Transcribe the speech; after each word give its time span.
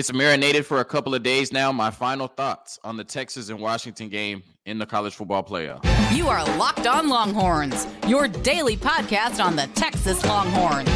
It's 0.00 0.14
marinated 0.14 0.64
for 0.64 0.80
a 0.80 0.84
couple 0.86 1.14
of 1.14 1.22
days 1.22 1.52
now. 1.52 1.70
My 1.72 1.90
final 1.90 2.26
thoughts 2.26 2.78
on 2.82 2.96
the 2.96 3.04
Texas 3.04 3.50
and 3.50 3.60
Washington 3.60 4.08
game 4.08 4.42
in 4.64 4.78
the 4.78 4.86
college 4.86 5.14
football 5.14 5.44
playoff. 5.44 5.84
You 6.16 6.26
are 6.28 6.42
Locked 6.56 6.86
On 6.86 7.10
Longhorns, 7.10 7.86
your 8.08 8.26
daily 8.26 8.78
podcast 8.78 9.44
on 9.44 9.56
the 9.56 9.66
Texas 9.74 10.24
Longhorns. 10.24 10.88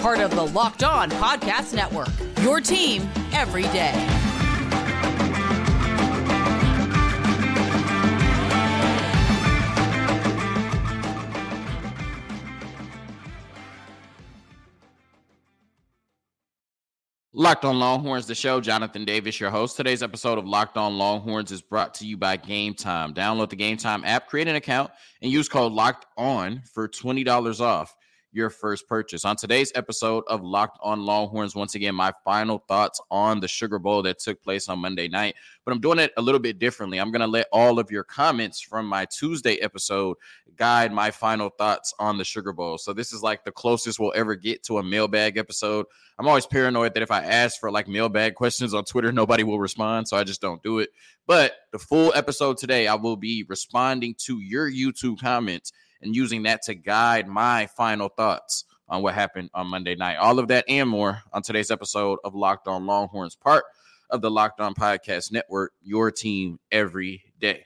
Part 0.00 0.18
of 0.18 0.32
the 0.32 0.48
Locked 0.48 0.82
On 0.82 1.12
Podcast 1.12 1.74
Network, 1.74 2.08
your 2.40 2.60
team 2.60 3.08
every 3.32 3.62
day. 3.62 3.92
Locked 17.36 17.64
on 17.64 17.80
Longhorns, 17.80 18.28
the 18.28 18.34
show. 18.36 18.60
Jonathan 18.60 19.04
Davis, 19.04 19.40
your 19.40 19.50
host. 19.50 19.76
Today's 19.76 20.04
episode 20.04 20.38
of 20.38 20.46
Locked 20.46 20.76
on 20.76 20.96
Longhorns 20.96 21.50
is 21.50 21.60
brought 21.60 21.92
to 21.94 22.06
you 22.06 22.16
by 22.16 22.36
Game 22.36 22.74
Time. 22.74 23.12
Download 23.12 23.50
the 23.50 23.56
Game 23.56 23.76
Time 23.76 24.04
app, 24.04 24.28
create 24.28 24.46
an 24.46 24.54
account, 24.54 24.92
and 25.20 25.32
use 25.32 25.48
code 25.48 25.72
Locked 25.72 26.06
On 26.16 26.62
for 26.72 26.86
twenty 26.86 27.24
dollars 27.24 27.60
off 27.60 27.96
your 28.34 28.50
first 28.50 28.88
purchase. 28.88 29.24
On 29.24 29.36
today's 29.36 29.72
episode 29.74 30.24
of 30.26 30.42
Locked 30.42 30.78
on 30.82 31.04
Longhorns, 31.04 31.54
once 31.54 31.74
again, 31.74 31.94
my 31.94 32.12
final 32.24 32.58
thoughts 32.58 33.00
on 33.10 33.40
the 33.40 33.48
Sugar 33.48 33.78
Bowl 33.78 34.02
that 34.02 34.18
took 34.18 34.42
place 34.42 34.68
on 34.68 34.80
Monday 34.80 35.08
night. 35.08 35.36
But 35.64 35.72
I'm 35.72 35.80
doing 35.80 35.98
it 35.98 36.12
a 36.16 36.22
little 36.22 36.40
bit 36.40 36.58
differently. 36.58 36.98
I'm 36.98 37.10
going 37.10 37.20
to 37.20 37.26
let 37.26 37.46
all 37.52 37.78
of 37.78 37.90
your 37.90 38.04
comments 38.04 38.60
from 38.60 38.86
my 38.86 39.06
Tuesday 39.06 39.56
episode 39.56 40.16
guide 40.56 40.92
my 40.92 41.10
final 41.10 41.48
thoughts 41.48 41.94
on 41.98 42.18
the 42.18 42.24
Sugar 42.24 42.52
Bowl. 42.52 42.78
So 42.78 42.92
this 42.92 43.12
is 43.12 43.22
like 43.22 43.44
the 43.44 43.52
closest 43.52 43.98
we'll 43.98 44.12
ever 44.14 44.34
get 44.34 44.62
to 44.64 44.78
a 44.78 44.82
mailbag 44.82 45.36
episode. 45.36 45.86
I'm 46.18 46.28
always 46.28 46.46
paranoid 46.46 46.94
that 46.94 47.02
if 47.02 47.10
I 47.10 47.24
ask 47.24 47.58
for 47.58 47.70
like 47.70 47.88
mailbag 47.88 48.34
questions 48.34 48.74
on 48.74 48.84
Twitter, 48.84 49.12
nobody 49.12 49.42
will 49.42 49.58
respond. 49.58 50.08
So 50.08 50.16
I 50.16 50.24
just 50.24 50.40
don't 50.40 50.62
do 50.62 50.78
it. 50.80 50.90
But 51.26 51.54
the 51.72 51.78
full 51.78 52.12
episode 52.14 52.58
today, 52.58 52.86
I 52.86 52.94
will 52.94 53.16
be 53.16 53.44
responding 53.48 54.14
to 54.26 54.40
your 54.40 54.70
YouTube 54.70 55.20
comments 55.20 55.72
and 56.04 56.14
using 56.14 56.42
that 56.44 56.62
to 56.62 56.74
guide 56.74 57.26
my 57.26 57.66
final 57.66 58.08
thoughts 58.08 58.64
on 58.88 59.02
what 59.02 59.14
happened 59.14 59.50
on 59.54 59.66
Monday 59.66 59.94
night. 59.94 60.16
All 60.16 60.38
of 60.38 60.48
that 60.48 60.64
and 60.68 60.88
more 60.88 61.22
on 61.32 61.42
today's 61.42 61.70
episode 61.70 62.18
of 62.24 62.34
Locked 62.34 62.68
On 62.68 62.86
Longhorns, 62.86 63.34
part 63.34 63.64
of 64.10 64.20
the 64.20 64.30
Locked 64.30 64.60
On 64.60 64.74
Podcast 64.74 65.32
Network, 65.32 65.72
your 65.82 66.10
team 66.10 66.58
every 66.70 67.24
day. 67.40 67.64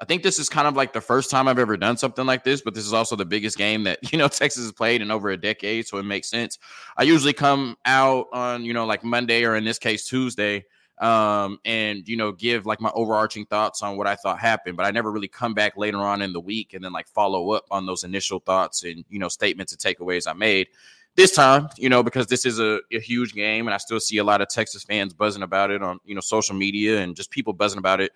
I 0.00 0.04
think 0.04 0.24
this 0.24 0.40
is 0.40 0.48
kind 0.48 0.66
of 0.66 0.74
like 0.74 0.92
the 0.92 1.00
first 1.00 1.30
time 1.30 1.46
I've 1.46 1.60
ever 1.60 1.76
done 1.76 1.96
something 1.96 2.26
like 2.26 2.42
this, 2.42 2.60
but 2.60 2.74
this 2.74 2.84
is 2.84 2.92
also 2.92 3.14
the 3.14 3.24
biggest 3.24 3.56
game 3.56 3.84
that, 3.84 4.00
you 4.12 4.18
know, 4.18 4.26
Texas 4.28 4.64
has 4.64 4.72
played 4.72 5.00
in 5.00 5.10
over 5.10 5.30
a 5.30 5.36
decade. 5.36 5.86
So 5.86 5.98
it 5.98 6.02
makes 6.04 6.28
sense. 6.28 6.58
I 6.96 7.04
usually 7.04 7.32
come 7.32 7.76
out 7.84 8.26
on, 8.32 8.64
you 8.64 8.72
know, 8.72 8.84
like 8.86 9.04
Monday 9.04 9.44
or 9.44 9.54
in 9.54 9.64
this 9.64 9.78
case, 9.78 10.08
Tuesday 10.08 10.64
um, 11.02 11.58
and 11.64 12.08
you 12.08 12.16
know 12.16 12.32
give 12.32 12.64
like 12.64 12.80
my 12.80 12.90
overarching 12.94 13.44
thoughts 13.44 13.82
on 13.82 13.96
what 13.96 14.06
I 14.06 14.14
thought 14.14 14.38
happened. 14.38 14.76
But 14.76 14.86
I 14.86 14.90
never 14.92 15.10
really 15.10 15.28
come 15.28 15.52
back 15.52 15.76
later 15.76 15.98
on 15.98 16.22
in 16.22 16.32
the 16.32 16.40
week 16.40 16.72
and 16.72 16.82
then 16.82 16.92
like 16.92 17.08
follow 17.08 17.50
up 17.50 17.66
on 17.70 17.84
those 17.84 18.04
initial 18.04 18.38
thoughts 18.38 18.84
and 18.84 19.04
you 19.10 19.18
know 19.18 19.28
statements 19.28 19.72
and 19.72 19.80
takeaways 19.80 20.26
I 20.26 20.32
made. 20.32 20.68
This 21.14 21.32
time, 21.32 21.68
you 21.76 21.90
know, 21.90 22.02
because 22.02 22.28
this 22.28 22.46
is 22.46 22.58
a, 22.58 22.80
a 22.90 22.98
huge 22.98 23.34
game, 23.34 23.66
and 23.66 23.74
I 23.74 23.76
still 23.76 24.00
see 24.00 24.16
a 24.16 24.24
lot 24.24 24.40
of 24.40 24.48
Texas 24.48 24.82
fans 24.82 25.12
buzzing 25.12 25.42
about 25.42 25.70
it 25.70 25.82
on 25.82 25.98
you 26.06 26.14
know 26.14 26.22
social 26.22 26.54
media 26.54 27.00
and 27.00 27.14
just 27.16 27.30
people 27.30 27.52
buzzing 27.52 27.78
about 27.78 28.00
it 28.00 28.12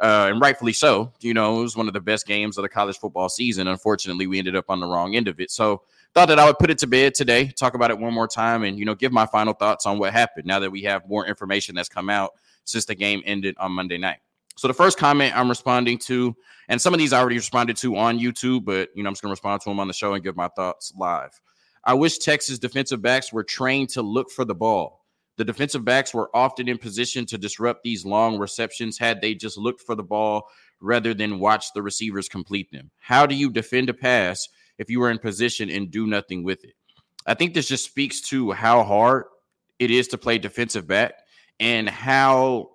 uh, 0.00 0.28
and 0.30 0.40
rightfully 0.40 0.72
so. 0.72 1.12
You 1.20 1.34
know, 1.34 1.60
it 1.60 1.62
was 1.62 1.76
one 1.76 1.88
of 1.88 1.94
the 1.94 2.00
best 2.00 2.26
games 2.26 2.58
of 2.58 2.62
the 2.62 2.68
college 2.68 2.98
football 2.98 3.28
season. 3.28 3.68
Unfortunately, 3.68 4.26
we 4.26 4.38
ended 4.38 4.56
up 4.56 4.66
on 4.68 4.80
the 4.80 4.86
wrong 4.86 5.14
end 5.14 5.28
of 5.28 5.40
it. 5.40 5.50
So 5.50 5.82
thought 6.14 6.26
that 6.26 6.38
I 6.38 6.46
would 6.46 6.58
put 6.58 6.70
it 6.70 6.78
to 6.78 6.86
bed 6.86 7.14
today, 7.14 7.48
talk 7.48 7.74
about 7.74 7.90
it 7.90 7.98
one 7.98 8.14
more 8.14 8.28
time, 8.28 8.62
and 8.62 8.78
you 8.78 8.84
know, 8.84 8.94
give 8.94 9.12
my 9.12 9.26
final 9.26 9.52
thoughts 9.52 9.84
on 9.86 9.98
what 9.98 10.12
happened 10.12 10.46
now 10.46 10.60
that 10.60 10.70
we 10.70 10.82
have 10.82 11.08
more 11.08 11.26
information 11.26 11.74
that's 11.74 11.88
come 11.88 12.08
out 12.08 12.32
since 12.64 12.84
the 12.84 12.94
game 12.94 13.22
ended 13.26 13.56
on 13.58 13.72
Monday 13.72 13.98
night. 13.98 14.18
So 14.56 14.68
the 14.68 14.74
first 14.74 14.96
comment 14.96 15.36
I'm 15.36 15.48
responding 15.48 15.98
to, 15.98 16.34
and 16.68 16.80
some 16.80 16.94
of 16.94 16.98
these 16.98 17.12
I 17.12 17.18
already 17.18 17.36
responded 17.36 17.76
to 17.78 17.96
on 17.96 18.18
YouTube, 18.18 18.64
but 18.64 18.90
you 18.94 19.02
know, 19.02 19.08
I'm 19.08 19.14
just 19.14 19.22
gonna 19.22 19.32
respond 19.32 19.62
to 19.62 19.70
them 19.70 19.80
on 19.80 19.88
the 19.88 19.94
show 19.94 20.14
and 20.14 20.22
give 20.22 20.36
my 20.36 20.48
thoughts 20.48 20.92
live. 20.96 21.40
I 21.82 21.94
wish 21.94 22.18
Texas 22.18 22.58
defensive 22.58 23.02
backs 23.02 23.32
were 23.32 23.44
trained 23.44 23.90
to 23.90 24.02
look 24.02 24.30
for 24.30 24.44
the 24.44 24.54
ball. 24.54 25.03
The 25.36 25.44
defensive 25.44 25.84
backs 25.84 26.14
were 26.14 26.30
often 26.34 26.68
in 26.68 26.78
position 26.78 27.26
to 27.26 27.38
disrupt 27.38 27.82
these 27.82 28.04
long 28.04 28.38
receptions 28.38 28.98
had 28.98 29.20
they 29.20 29.34
just 29.34 29.58
looked 29.58 29.82
for 29.82 29.94
the 29.94 30.02
ball 30.02 30.48
rather 30.80 31.14
than 31.14 31.40
watch 31.40 31.66
the 31.74 31.82
receivers 31.82 32.28
complete 32.28 32.70
them. 32.70 32.90
How 32.98 33.26
do 33.26 33.34
you 33.34 33.50
defend 33.50 33.88
a 33.88 33.94
pass 33.94 34.48
if 34.78 34.90
you 34.90 35.00
were 35.00 35.10
in 35.10 35.18
position 35.18 35.70
and 35.70 35.90
do 35.90 36.06
nothing 36.06 36.42
with 36.42 36.64
it. 36.64 36.74
I 37.26 37.34
think 37.34 37.54
this 37.54 37.68
just 37.68 37.84
speaks 37.84 38.20
to 38.28 38.52
how 38.52 38.82
hard 38.82 39.24
it 39.78 39.90
is 39.90 40.08
to 40.08 40.18
play 40.18 40.38
defensive 40.38 40.86
back 40.86 41.14
and 41.58 41.88
how 41.88 42.70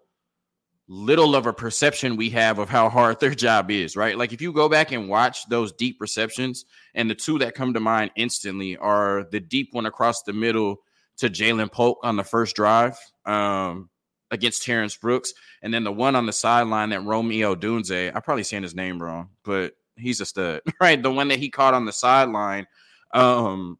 little 0.88 1.36
of 1.36 1.46
a 1.46 1.53
perception 1.53 2.16
we 2.16 2.31
have 2.31 2.58
of 2.58 2.68
how 2.68 2.90
hard 2.90 3.20
their 3.20 3.36
job 3.36 3.70
is, 3.70 3.96
right? 3.96 4.18
Like 4.18 4.34
if 4.34 4.41
you 4.41 4.52
go 4.52 4.68
back 4.68 4.91
and 4.91 5.08
watch 5.08 5.47
those 5.47 5.72
deep 5.72 5.97
receptions, 6.02 6.66
and 6.96 7.09
the 7.09 7.16
two 7.16 7.38
that 7.40 7.53
come 7.53 7.74
to 7.76 7.80
mind 7.80 8.12
instantly 8.16 8.76
are 8.78 9.26
the 9.31 9.40
deep 9.40 9.70
one 9.72 9.86
across 9.86 10.24
the 10.24 10.34
middle 10.34 10.78
to 11.19 11.30
Jalen 11.30 11.72
Polk 11.72 12.00
on 12.03 12.16
the 12.16 12.24
first 12.24 12.56
drive 12.56 12.97
um, 13.25 13.90
against 14.31 14.63
Terrence 14.63 14.96
Brooks, 14.96 15.34
and 15.62 15.74
then 15.74 15.84
the 15.84 15.91
one 15.91 16.16
on 16.16 16.25
the 16.25 16.34
sideline 16.34 16.90
that 16.90 17.03
Romeo 17.03 17.56
Odunze, 17.56 18.16
I 18.16 18.19
probably 18.19 18.44
saying 18.44 18.63
his 18.63 18.75
name 18.75 19.02
wrong, 19.02 19.29
but 19.44 19.74
he's 19.96 20.22
a 20.22 20.25
stud, 20.25 20.62
right? 20.81 21.02
The 21.02 21.12
one 21.12 21.28
that 21.29 21.40
he 21.40 21.50
caught 21.50 21.74
on 21.74 21.85
the 21.85 21.94
sideline 21.94 22.68
um, 23.13 23.78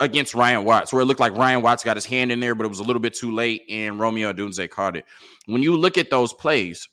against 0.00 0.34
Ryan 0.34 0.64
Watts, 0.64 0.92
where 0.92 1.02
it 1.02 1.06
looked 1.06 1.20
like 1.20 1.36
Ryan 1.36 1.62
Watts 1.62 1.84
got 1.84 1.96
his 1.96 2.06
hand 2.06 2.30
in 2.30 2.40
there, 2.40 2.54
but 2.54 2.66
it 2.66 2.70
was 2.70 2.80
a 2.80 2.84
little 2.84 3.00
bit 3.00 3.14
too 3.14 3.32
late, 3.32 3.62
and 3.68 3.98
Romeo 3.98 4.32
Odunze 4.32 4.68
caught 4.70 4.96
it. 4.96 5.04
When 5.46 5.62
you 5.62 5.76
look 5.76 5.98
at 5.98 6.10
those 6.10 6.32
plays, 6.32 6.88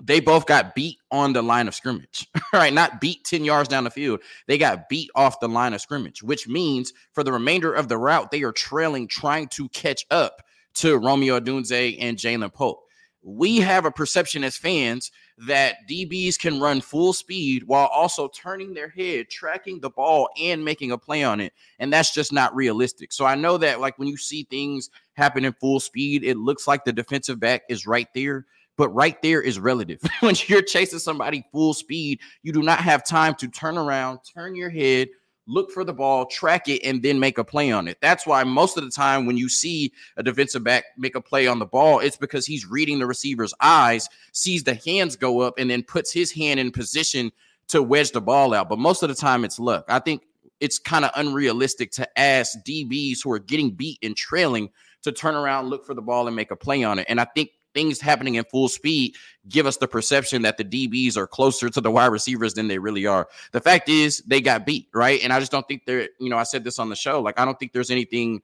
they 0.00 0.20
both 0.20 0.46
got 0.46 0.74
beat 0.74 0.98
on 1.10 1.32
the 1.32 1.42
line 1.42 1.68
of 1.68 1.74
scrimmage, 1.74 2.26
right? 2.52 2.72
Not 2.72 3.00
beat 3.00 3.24
10 3.24 3.44
yards 3.44 3.68
down 3.68 3.84
the 3.84 3.90
field. 3.90 4.20
They 4.46 4.58
got 4.58 4.88
beat 4.88 5.10
off 5.14 5.40
the 5.40 5.48
line 5.48 5.74
of 5.74 5.80
scrimmage, 5.80 6.22
which 6.22 6.48
means 6.48 6.92
for 7.12 7.22
the 7.22 7.32
remainder 7.32 7.72
of 7.72 7.88
the 7.88 7.98
route, 7.98 8.30
they 8.30 8.42
are 8.42 8.52
trailing, 8.52 9.06
trying 9.08 9.48
to 9.48 9.68
catch 9.68 10.06
up 10.10 10.42
to 10.74 10.96
Romeo 10.96 11.38
Odunze 11.38 11.96
and 12.00 12.16
Jalen 12.16 12.52
Polk. 12.52 12.82
we 13.22 13.58
have 13.58 13.84
a 13.84 13.90
perception 13.90 14.42
as 14.42 14.56
fans 14.56 15.12
that 15.38 15.76
DBs 15.88 16.38
can 16.38 16.60
run 16.60 16.80
full 16.80 17.12
speed 17.12 17.64
while 17.64 17.86
also 17.86 18.28
turning 18.28 18.74
their 18.74 18.88
head, 18.88 19.28
tracking 19.28 19.80
the 19.80 19.90
ball, 19.90 20.28
and 20.40 20.64
making 20.64 20.90
a 20.92 20.98
play 20.98 21.22
on 21.22 21.40
it. 21.40 21.52
And 21.78 21.92
that's 21.92 22.12
just 22.12 22.32
not 22.32 22.54
realistic. 22.54 23.12
So 23.12 23.24
I 23.24 23.34
know 23.34 23.58
that, 23.58 23.80
like, 23.80 23.98
when 23.98 24.08
you 24.08 24.16
see 24.16 24.44
things 24.44 24.90
happen 25.14 25.44
in 25.44 25.52
full 25.54 25.80
speed, 25.80 26.24
it 26.24 26.36
looks 26.36 26.66
like 26.66 26.84
the 26.84 26.92
defensive 26.92 27.40
back 27.40 27.62
is 27.68 27.86
right 27.86 28.08
there. 28.14 28.46
But 28.82 28.88
right 28.88 29.22
there 29.22 29.40
is 29.40 29.60
relative. 29.60 30.00
when 30.20 30.34
you're 30.48 30.60
chasing 30.60 30.98
somebody 30.98 31.44
full 31.52 31.72
speed, 31.72 32.18
you 32.42 32.52
do 32.52 32.64
not 32.64 32.80
have 32.80 33.06
time 33.06 33.36
to 33.36 33.46
turn 33.46 33.78
around, 33.78 34.18
turn 34.34 34.56
your 34.56 34.70
head, 34.70 35.06
look 35.46 35.70
for 35.70 35.84
the 35.84 35.92
ball, 35.92 36.26
track 36.26 36.68
it, 36.68 36.82
and 36.82 37.00
then 37.00 37.20
make 37.20 37.38
a 37.38 37.44
play 37.44 37.70
on 37.70 37.86
it. 37.86 37.98
That's 38.00 38.26
why 38.26 38.42
most 38.42 38.76
of 38.76 38.82
the 38.82 38.90
time 38.90 39.24
when 39.24 39.36
you 39.36 39.48
see 39.48 39.92
a 40.16 40.22
defensive 40.24 40.64
back 40.64 40.82
make 40.98 41.14
a 41.14 41.20
play 41.20 41.46
on 41.46 41.60
the 41.60 41.64
ball, 41.64 42.00
it's 42.00 42.16
because 42.16 42.44
he's 42.44 42.66
reading 42.66 42.98
the 42.98 43.06
receiver's 43.06 43.54
eyes, 43.60 44.08
sees 44.32 44.64
the 44.64 44.74
hands 44.74 45.14
go 45.14 45.42
up, 45.42 45.54
and 45.58 45.70
then 45.70 45.84
puts 45.84 46.12
his 46.12 46.32
hand 46.32 46.58
in 46.58 46.72
position 46.72 47.30
to 47.68 47.84
wedge 47.84 48.10
the 48.10 48.20
ball 48.20 48.52
out. 48.52 48.68
But 48.68 48.80
most 48.80 49.04
of 49.04 49.10
the 49.10 49.14
time, 49.14 49.44
it's 49.44 49.60
luck. 49.60 49.84
I 49.86 50.00
think 50.00 50.24
it's 50.58 50.80
kind 50.80 51.04
of 51.04 51.12
unrealistic 51.14 51.92
to 51.92 52.18
ask 52.18 52.58
DBs 52.66 53.18
who 53.22 53.30
are 53.30 53.38
getting 53.38 53.70
beat 53.70 54.00
and 54.02 54.16
trailing 54.16 54.70
to 55.02 55.12
turn 55.12 55.36
around, 55.36 55.68
look 55.68 55.86
for 55.86 55.94
the 55.94 56.02
ball, 56.02 56.26
and 56.26 56.34
make 56.34 56.50
a 56.50 56.56
play 56.56 56.82
on 56.82 56.98
it. 56.98 57.06
And 57.08 57.20
I 57.20 57.26
think 57.26 57.50
things 57.74 58.00
happening 58.00 58.36
in 58.36 58.44
full 58.44 58.68
speed 58.68 59.14
give 59.48 59.66
us 59.66 59.76
the 59.76 59.88
perception 59.88 60.42
that 60.42 60.56
the 60.56 60.64
DBs 60.64 61.16
are 61.16 61.26
closer 61.26 61.68
to 61.68 61.80
the 61.80 61.90
wide 61.90 62.06
receivers 62.06 62.54
than 62.54 62.68
they 62.68 62.78
really 62.78 63.06
are. 63.06 63.28
The 63.52 63.60
fact 63.60 63.88
is, 63.88 64.22
they 64.26 64.40
got 64.40 64.64
beat, 64.64 64.88
right? 64.94 65.20
And 65.22 65.32
I 65.32 65.40
just 65.40 65.52
don't 65.52 65.66
think 65.66 65.84
they're, 65.84 66.08
you 66.20 66.30
know, 66.30 66.38
I 66.38 66.44
said 66.44 66.64
this 66.64 66.78
on 66.78 66.88
the 66.88 66.96
show, 66.96 67.20
like, 67.20 67.38
I 67.38 67.44
don't 67.44 67.58
think 67.58 67.72
there's 67.72 67.90
anything 67.90 68.42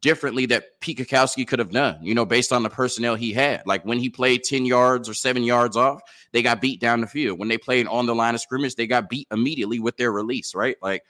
differently 0.00 0.46
that 0.46 0.80
Pete 0.80 0.98
Kwiatkowski 0.98 1.46
could 1.46 1.58
have 1.58 1.70
done, 1.70 1.98
you 2.02 2.14
know, 2.14 2.24
based 2.24 2.52
on 2.52 2.62
the 2.62 2.70
personnel 2.70 3.14
he 3.14 3.32
had. 3.32 3.62
Like 3.66 3.84
when 3.84 3.98
he 3.98 4.08
played 4.08 4.44
10 4.44 4.64
yards 4.64 5.08
or 5.08 5.14
seven 5.14 5.42
yards 5.42 5.76
off, 5.76 6.00
they 6.32 6.42
got 6.42 6.60
beat 6.60 6.80
down 6.80 7.00
the 7.00 7.06
field. 7.06 7.38
When 7.38 7.48
they 7.48 7.58
played 7.58 7.86
on 7.86 8.06
the 8.06 8.14
line 8.14 8.34
of 8.34 8.40
scrimmage, 8.40 8.76
they 8.76 8.86
got 8.86 9.08
beat 9.08 9.26
immediately 9.32 9.80
with 9.80 9.96
their 9.96 10.12
release, 10.12 10.54
right? 10.54 10.76
Like 10.80 11.04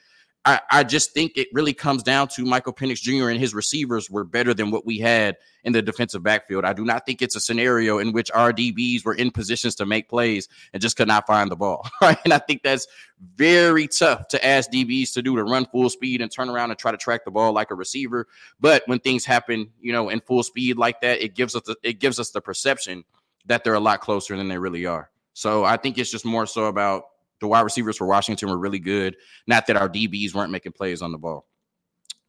I, 0.49 0.61
I 0.71 0.83
just 0.83 1.13
think 1.13 1.37
it 1.37 1.49
really 1.53 1.75
comes 1.75 2.03
down 2.03 2.29
to 2.29 2.43
Michael 2.43 2.73
Penix 2.73 3.03
Jr. 3.03 3.29
and 3.29 3.39
his 3.39 3.53
receivers 3.53 4.11
were 4.11 4.25
better 4.25 4.55
than 4.55 4.71
what 4.71 4.87
we 4.87 4.99
had 4.99 5.37
in 5.63 5.75
the 5.75 5.83
defensive 5.83 6.23
backfield. 6.23 6.65
I 6.65 6.73
do 6.73 6.87
not 6.87 7.05
think 7.05 7.21
it's 7.21 7.37
a 7.37 7.41
scenario 7.41 7.99
in 7.99 8.13
which 8.13 8.31
our 8.31 8.51
DBs 8.51 9.05
were 9.05 9.13
in 9.13 9.31
positions 9.31 9.75
to 9.75 9.85
make 9.85 10.09
plays 10.09 10.49
and 10.73 10.81
just 10.81 10.97
could 10.97 11.07
not 11.07 11.27
find 11.27 11.51
the 11.51 11.57
ball. 11.57 11.87
Right. 12.01 12.17
And 12.25 12.33
I 12.33 12.39
think 12.39 12.63
that's 12.63 12.87
very 13.35 13.89
tough 13.89 14.29
to 14.29 14.47
ask 14.47 14.71
DBs 14.71 15.13
to 15.15 15.21
do 15.21 15.37
to 15.37 15.43
run 15.43 15.67
full 15.67 15.91
speed 15.91 16.23
and 16.23 16.31
turn 16.31 16.49
around 16.49 16.71
and 16.71 16.79
try 16.79 16.93
to 16.93 16.97
track 16.97 17.25
the 17.25 17.31
ball 17.31 17.53
like 17.53 17.71
a 17.71 17.75
receiver. 17.75 18.29
But 18.61 18.85
when 18.87 19.01
things 19.01 19.27
happen, 19.27 19.71
you 19.81 19.93
know, 19.93 20.09
in 20.09 20.21
full 20.21 20.45
speed 20.45 20.79
like 20.79 21.03
that, 21.03 21.21
it 21.21 21.35
gives 21.35 21.57
us 21.57 21.65
the, 21.67 21.77
it 21.83 21.99
gives 21.99 22.19
us 22.21 22.31
the 22.31 22.41
perception 22.41 23.05
that 23.47 23.65
they're 23.65 23.75
a 23.75 23.81
lot 23.81 24.01
closer 24.01 24.37
than 24.37 24.49
they 24.49 24.59
really 24.59 24.87
are. 24.87 25.11
So 25.35 25.65
I 25.65 25.77
think 25.77 25.99
it's 25.99 26.11
just 26.11 26.25
more 26.25 26.47
so 26.47 26.67
about 26.67 27.05
the 27.41 27.49
wide 27.49 27.61
receivers 27.61 27.97
for 27.97 28.07
Washington 28.07 28.49
were 28.49 28.59
really 28.59 28.79
good. 28.79 29.17
Not 29.47 29.67
that 29.67 29.77
our 29.77 29.89
DBs 29.89 30.35
weren't 30.35 30.53
making 30.53 30.73
plays 30.73 31.03
on 31.03 31.13
the 31.13 31.19
ball. 31.19 31.47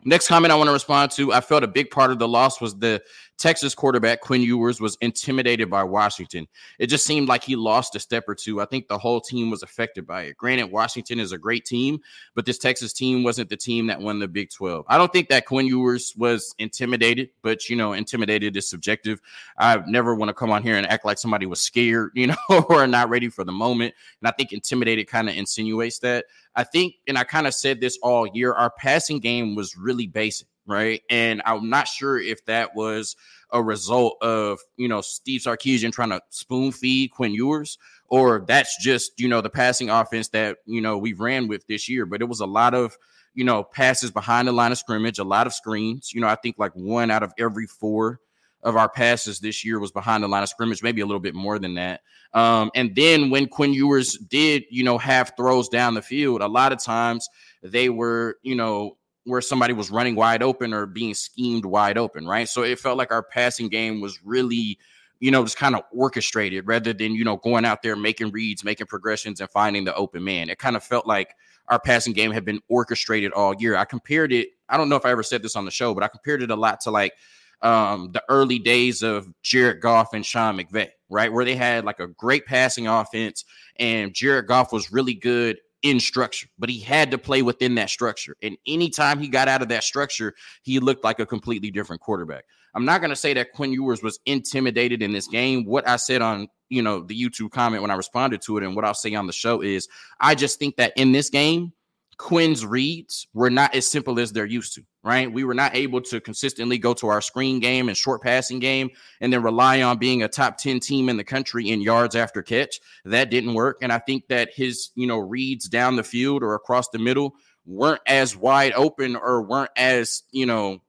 Next 0.06 0.30
comment 0.30 0.52
I 0.52 0.56
want 0.56 0.70
to 0.70 0.74
respond 0.74 1.12
to 1.12 1.34
I 1.34 1.42
felt 1.42 1.64
a 1.64 1.68
big 1.68 1.92
part 1.92 2.12
of 2.12 2.20
the 2.20 2.28
loss 2.28 2.62
was 2.62 2.78
the 2.78 3.02
Texas 3.38 3.74
quarterback 3.74 4.22
Quinn 4.22 4.42
Ewers 4.42 4.80
was 4.80 4.98
intimidated 5.02 5.70
by 5.70 5.84
Washington. 5.84 6.48
It 6.78 6.88
just 6.88 7.06
seemed 7.06 7.28
like 7.28 7.44
he 7.44 7.56
lost 7.56 7.96
a 7.96 8.00
step 8.00 8.26
or 8.28 8.36
two. 8.36 8.62
I 8.62 8.66
think 8.66 8.88
the 8.88 8.98
whole 8.98 9.20
team 9.22 9.50
was 9.50 9.64
affected 9.64 10.06
by 10.06 10.24
it. 10.24 10.38
Granted, 10.38 10.72
Washington 10.72 11.20
is 11.20 11.32
a 11.32 11.38
great 11.38 11.66
team, 11.66 12.00
but 12.36 12.46
this 12.46 12.58
Texas 12.58 12.92
team 12.94 13.24
wasn't 13.24 13.50
the 13.50 13.58
team 13.58 13.88
that 13.88 14.00
won 14.00 14.20
the 14.20 14.28
Big 14.28 14.50
12. 14.52 14.86
I 14.88 14.98
don't 14.98 15.12
think 15.12 15.30
that 15.30 15.46
Quinn 15.46 15.68
Ewers 15.68 16.14
was 16.18 16.54
intimidated, 16.60 17.30
but 17.42 17.70
you 17.70 17.76
know, 17.78 17.94
intimidated 17.94 18.56
is 18.56 18.70
subjective. 18.70 19.22
I 19.58 19.82
never 19.88 20.16
want 20.16 20.30
to 20.30 20.34
come 20.34 20.52
on 20.52 20.62
here 20.62 20.76
and 20.76 20.86
act 20.88 21.06
like 21.06 21.18
somebody 21.18 21.46
was 21.46 21.62
scared, 21.62 22.12
you 22.16 22.28
know, 22.28 22.66
or 22.70 22.88
not 22.88 23.10
ready 23.10 23.30
for 23.30 23.44
the 23.44 23.54
moment. 23.54 23.94
And 24.22 24.28
I 24.28 24.32
think 24.32 24.52
intimidated 24.52 25.08
kind 25.08 25.30
of 25.30 25.36
insinuates 25.36 26.00
that. 26.00 26.26
I 26.60 26.66
think, 26.66 26.96
and 27.08 27.18
I 27.18 27.24
kind 27.24 27.48
of 27.48 27.54
said 27.54 27.80
this 27.80 27.98
all 28.04 28.28
year, 28.28 28.52
our 28.52 28.70
passing 28.70 29.20
game 29.20 29.56
was 29.56 29.78
really 29.78 30.08
basic, 30.08 30.46
right? 30.68 31.02
And 31.10 31.42
I'm 31.46 31.70
not 31.70 31.88
sure 31.88 32.20
if 32.20 32.44
that 32.48 32.76
was 32.76 33.16
a 33.52 33.64
result 33.64 34.18
of, 34.22 34.60
you 34.76 34.90
know, 34.90 35.00
Steve 35.00 35.40
Sarkisian 35.40 35.94
trying 35.94 36.10
to 36.10 36.20
spoon 36.32 36.74
feed 36.74 37.12
Quinn 37.12 37.34
Ewers, 37.34 37.78
or 38.10 38.44
that's 38.46 38.76
just, 38.84 39.18
you 39.22 39.30
know, 39.30 39.40
the 39.40 39.50
passing 39.50 39.90
offense 39.90 40.28
that, 40.30 40.58
you 40.66 40.82
know, 40.82 40.98
we 40.98 41.14
ran 41.14 41.48
with 41.48 41.66
this 41.68 41.88
year. 41.88 42.06
But 42.06 42.22
it 42.22 42.28
was 42.28 42.42
a 42.42 42.46
lot 42.46 42.74
of, 42.74 42.98
you 43.34 43.46
know, 43.46 43.64
passes 43.64 44.12
behind 44.12 44.50
the 44.50 44.52
line 44.52 44.74
of 44.74 44.78
scrimmage, 44.78 45.18
a 45.18 45.24
lot 45.24 45.48
of 45.48 45.54
screens. 45.54 46.12
You 46.14 46.20
know, 46.20 46.28
I 46.28 46.36
think 46.36 46.58
like 46.60 46.74
one 46.74 47.10
out 47.10 47.24
of 47.24 47.32
every 47.40 47.68
four 47.68 48.20
of 48.64 48.76
our 48.76 48.90
passes 48.90 49.40
this 49.40 49.64
year 49.64 49.80
was 49.80 49.92
behind 49.92 50.24
the 50.24 50.28
line 50.28 50.44
of 50.44 50.50
scrimmage, 50.50 50.84
maybe 50.84 51.02
a 51.02 51.06
little 51.06 51.20
bit 51.20 51.36
more 51.36 51.60
than 51.60 51.76
that. 51.76 52.02
Um, 52.34 52.72
and 52.76 52.96
then 52.96 53.30
when 53.30 53.48
Quinn 53.48 53.74
Ewers 53.74 54.18
did, 54.18 54.64
you 54.70 54.84
know, 54.84 54.98
have 54.98 55.34
throws 55.38 55.70
down 55.70 55.94
the 55.94 56.02
field, 56.02 56.42
a 56.42 56.48
lot 56.48 56.72
of 56.72 56.84
times 56.84 57.30
they 57.64 57.90
were, 57.90 58.38
you 58.44 58.56
know, 58.56 58.98
where 59.24 59.42
somebody 59.42 59.74
was 59.74 59.92
running 59.92 60.16
wide 60.16 60.44
open 60.44 60.74
or 60.74 60.86
being 60.86 61.14
schemed 61.14 61.66
wide 61.66 61.98
open, 61.98 62.26
right? 62.28 62.48
So 62.48 62.64
it 62.64 62.80
felt 62.80 62.98
like 62.98 63.12
our 63.12 63.24
passing 63.24 63.70
game 63.70 64.02
was 64.02 64.20
really, 64.24 64.78
you 65.20 65.32
know, 65.32 65.44
just 65.44 65.58
kind 65.58 65.76
of 65.76 65.84
orchestrated 65.92 66.68
rather 66.68 66.94
than, 66.94 67.14
you 67.14 67.24
know, 67.24 67.38
going 67.38 67.66
out 67.66 67.82
there 67.82 67.96
making 67.96 68.32
reads, 68.32 68.64
making 68.64 68.88
progressions, 68.88 69.40
and 69.40 69.50
finding 69.50 69.86
the 69.86 69.96
open 69.96 70.24
man. 70.24 70.50
It 70.50 70.58
kind 70.58 70.76
of 70.76 70.84
felt 70.84 71.06
like 71.06 71.36
our 71.68 71.80
passing 71.80 72.14
game 72.14 72.32
had 72.32 72.46
been 72.46 72.62
orchestrated 72.68 73.32
all 73.34 73.54
year. 73.56 73.76
I 73.76 73.86
compared 73.86 74.34
it, 74.34 74.50
I 74.68 74.78
don't 74.78 74.90
know 74.90 74.96
if 74.96 75.06
I 75.06 75.12
ever 75.12 75.24
said 75.24 75.44
this 75.44 75.56
on 75.56 75.66
the 75.66 75.72
show, 75.72 75.94
but 75.94 76.04
I 76.04 76.08
compared 76.08 76.42
it 76.42 76.52
a 76.52 76.56
lot 76.56 76.82
to 76.82 76.92
like 76.92 77.14
um, 77.62 78.12
the 78.12 78.24
early 78.30 78.60
days 78.60 79.02
of 79.02 79.28
Jared 79.44 79.82
Goff 79.82 80.14
and 80.14 80.26
Sean 80.26 80.58
McVay, 80.58 80.90
right? 81.10 81.32
Where 81.32 81.46
they 81.46 81.56
had 81.56 81.86
like 81.86 82.00
a 82.00 82.08
great 82.08 82.46
passing 82.46 82.88
offense 82.88 83.44
and 83.78 84.14
Jared 84.14 84.48
Goff 84.48 84.72
was 84.72 84.92
really 84.92 85.14
good 85.14 85.58
in 85.82 86.00
structure, 86.00 86.48
but 86.58 86.70
he 86.70 86.80
had 86.80 87.12
to 87.12 87.18
play 87.18 87.42
within 87.42 87.76
that 87.76 87.90
structure. 87.90 88.36
And 88.42 88.58
anytime 88.68 89.20
he 89.20 89.30
got 89.30 89.48
out 89.48 89.62
of 89.62 89.70
that 89.70 89.84
structure, 89.84 90.34
he 90.62 90.80
looked 90.80 91.04
like 91.04 91.20
a 91.20 91.26
completely 91.26 91.72
different 91.72 92.02
quarterback. 92.02 92.46
I'm 92.76 92.86
not 92.86 93.02
going 93.02 93.10
to 93.10 93.16
say 93.16 93.34
that 93.34 93.54
Quinn 93.54 93.72
Ewers 93.74 94.04
was 94.04 94.20
intimidated 94.26 95.02
in 95.02 95.12
this 95.12 95.28
game. 95.28 95.66
What 95.66 95.88
I 95.88 95.96
said 95.96 96.22
on, 96.22 96.50
you 96.70 96.82
know, 96.82 97.02
the 97.02 97.20
YouTube 97.20 97.52
comment 97.52 97.82
when 97.82 97.92
I 97.92 97.96
responded 97.96 98.42
to 98.44 98.58
it 98.58 98.64
and 98.64 98.76
what 98.76 98.86
I'll 98.86 98.94
say 98.94 99.16
on 99.16 99.26
the 99.26 99.34
show 99.34 99.62
is 99.62 99.88
I 100.20 100.36
just 100.36 100.60
think 100.60 100.76
that 100.78 100.94
in 100.96 101.12
this 101.12 101.30
game, 101.30 101.74
Quinn's 102.20 102.66
reads 102.66 103.28
were 103.34 103.50
not 103.50 103.74
as 103.74 103.88
simple 103.88 104.20
as 104.20 104.34
they're 104.34 104.46
used 104.46 104.76
to, 104.76 104.84
right? 105.04 105.32
We 105.32 105.46
were 105.46 105.54
not 105.54 105.74
able 105.74 106.02
to 106.02 106.20
consistently 106.20 106.78
go 106.78 106.94
to 106.96 107.08
our 107.08 107.22
screen 107.22 107.62
game 107.62 107.88
and 107.88 107.96
short 107.96 108.22
passing 108.22 108.60
game 108.60 108.90
and 109.22 109.32
then 109.32 109.42
rely 109.42 109.82
on 109.82 110.00
being 110.00 110.22
a 110.22 110.28
top 110.28 110.58
10 110.58 110.82
team 110.82 111.08
in 111.08 111.16
the 111.16 111.24
country 111.24 111.70
in 111.70 111.80
yards 111.80 112.18
after 112.18 112.44
catch. 112.44 112.82
That 113.06 113.32
didn't 113.32 113.54
work. 113.54 113.78
And 113.82 113.94
I 113.94 114.00
think 114.00 114.28
that 114.28 114.50
his, 114.54 114.90
you 114.96 115.08
know, 115.08 115.18
reads 115.18 115.70
down 115.70 115.96
the 115.96 116.04
field 116.04 116.44
or 116.44 116.56
across 116.56 116.90
the 116.90 117.00
middle 117.00 117.36
weren't 117.66 118.02
as 118.06 118.36
wide 118.36 118.74
open 118.74 119.16
or 119.16 119.42
weren't 119.42 119.72
as, 119.78 120.24
you 120.32 120.46
know, 120.46 120.82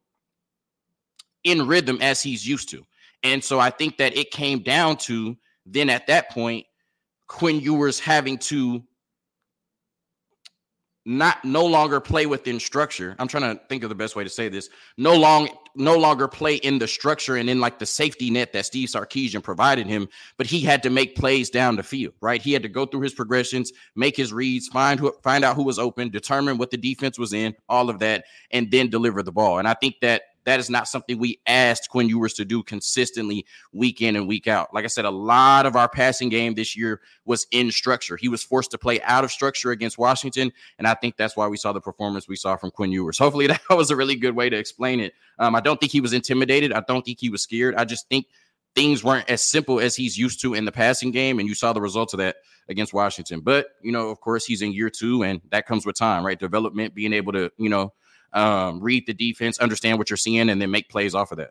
in 1.45 1.69
rhythm 1.69 1.99
as 2.03 2.21
he's 2.21 2.47
used 2.47 2.71
to. 2.71 2.85
And 3.23 3.43
so 3.43 3.61
I 3.61 3.71
think 3.71 3.99
that 3.99 4.17
it 4.17 4.33
came 4.33 4.65
down 4.65 4.97
to 4.97 5.37
then 5.65 5.91
at 5.91 6.09
that 6.09 6.31
point, 6.31 6.67
Quinn 7.29 7.61
Ewers 7.61 8.01
having 8.01 8.39
to 8.39 8.83
not 11.07 11.45
no 11.45 11.65
longer 11.65 11.99
play 11.99 12.27
within 12.27 12.61
structure. 12.61 13.17
I'm 13.19 13.29
trying 13.29 13.57
to 13.57 13.63
think 13.69 13.83
of 13.83 13.89
the 13.89 13.95
best 13.95 14.17
way 14.17 14.25
to 14.25 14.31
say 14.31 14.49
this. 14.49 14.69
No 14.99 15.17
long 15.17 15.49
no 15.75 15.97
longer 15.97 16.29
play 16.29 16.57
in 16.57 16.79
the 16.79 16.89
structure 16.89 17.37
and 17.37 17.49
in 17.49 17.61
like 17.61 17.79
the 17.79 17.87
safety 17.87 18.29
net 18.29 18.53
that 18.53 18.67
Steve 18.67 18.89
Sarkisian 18.89 19.43
provided 19.43 19.87
him, 19.87 20.09
but 20.37 20.47
he 20.47 20.61
had 20.61 20.83
to 20.83 20.91
make 20.91 21.15
plays 21.17 21.49
down 21.49 21.77
the 21.77 21.83
field, 21.83 22.15
right? 22.21 22.43
He 22.43 22.53
had 22.53 22.63
to 22.65 22.69
go 22.69 22.85
through 22.87 23.03
his 23.03 23.15
progressions, 23.15 23.73
make 23.95 24.17
his 24.17 24.33
reads, 24.33 24.69
find 24.69 25.01
who 25.01 25.13
find 25.23 25.45
out 25.45 25.57
who 25.57 25.65
was 25.65 25.79
open, 25.79 26.11
determine 26.11 26.59
what 26.59 26.71
the 26.71 26.77
defense 26.77 27.19
was 27.19 27.33
in, 27.33 27.55
all 27.69 27.89
of 27.89 27.99
that, 28.01 28.25
and 28.51 28.71
then 28.71 28.91
deliver 28.91 29.23
the 29.23 29.33
ball. 29.33 29.59
And 29.59 29.69
I 29.69 29.75
think 29.75 29.97
that 30.03 30.23
that 30.45 30.61
is 30.61 30.71
not 30.71 30.89
something 30.89 31.19
we 31.19 31.41
asked 31.47 31.91
Quinn 31.91 32.09
Ewers 32.09 32.35
to 32.35 32.45
do 32.45 32.63
consistently 32.63 33.47
week 33.73 34.01
in 34.01 34.17
and 34.17 34.27
week 34.27 34.47
out. 34.47 34.73
Like 34.73 34.85
I 34.85 34.89
said, 34.89 35.05
a 35.05 35.11
lot 35.11 35.67
of 35.67 35.77
our 35.77 35.89
passing 35.89 36.29
game 36.29 36.55
this 36.55 36.77
year 36.77 37.01
was 37.25 37.47
in 37.51 37.71
structure. 37.71 38.17
He 38.17 38.29
was 38.29 38.43
forced 38.43 38.71
to 38.73 38.79
play 38.79 39.01
out 39.03 39.25
of 39.25 39.31
structure 39.31 39.71
against 39.71 39.99
Washington, 39.99 40.53
and 40.79 40.87
I 40.87 40.95
think 40.95 41.17
that's 41.17 41.37
why 41.37 41.47
we 41.49 41.57
saw 41.57 41.73
the 41.73 41.81
performance 41.81 42.29
we 42.29 42.37
saw 42.37 42.57
from 42.57 42.71
Quinn 42.71 42.93
Ewers. 42.93 43.19
Hopefully, 43.31 43.47
that 43.47 43.61
was 43.71 43.91
a 43.91 43.97
really 43.97 44.17
good 44.17 44.37
way 44.37 44.49
to 44.49 44.57
explain 44.57 45.01
it. 45.01 45.15
Um, 45.39 45.55
I 45.55 45.61
don't 45.61 45.79
think 45.79 45.93
he 45.93 46.01
was 46.01 46.13
intimidated. 46.13 46.73
I 46.73 46.83
don't 46.87 47.05
think 47.05 47.21
he 47.21 47.31
was 47.31 47.43
scared. 47.43 47.75
I 47.75 47.85
just 47.85 48.09
think 48.09 48.27
things 48.75 49.03
weren't 49.03 49.29
as 49.29 49.43
simple 49.43 49.81
as 49.81 49.97
he's 49.97 50.17
used 50.17 50.41
to 50.43 50.55
in 50.55 50.65
the 50.65 50.73
passing 50.73 51.11
game, 51.11 51.39
and 51.39 51.49
you 51.49 51.55
saw 51.55 51.73
the 51.73 51.81
results 51.81 52.15
of 52.15 52.19
that 52.19 52.37
against 52.69 52.95
Washington. 52.95 53.41
But 53.41 53.69
you 53.83 53.93
know, 53.93 54.09
of 54.09 54.21
course, 54.21 54.45
he's 54.47 54.63
in 54.63 54.73
year 54.73 54.91
two, 54.91 55.23
and 55.23 55.41
that 55.51 55.67
comes 55.67 55.85
with 55.85 55.97
time, 55.97 56.25
right? 56.25 56.39
Development, 56.39 56.95
being 56.95 57.13
able 57.13 57.33
to 57.33 57.51
you 57.59 57.69
know 57.69 57.93
um, 58.33 58.81
read 58.81 59.07
the 59.07 59.15
defense, 59.15 59.59
understand 59.59 59.99
what 59.99 60.11
you're 60.11 60.17
seeing, 60.17 60.51
and 60.51 60.61
then 60.61 60.71
make 60.71 60.89
plays 60.89 61.15
off 61.15 61.33
of 61.33 61.39
that. 61.39 61.51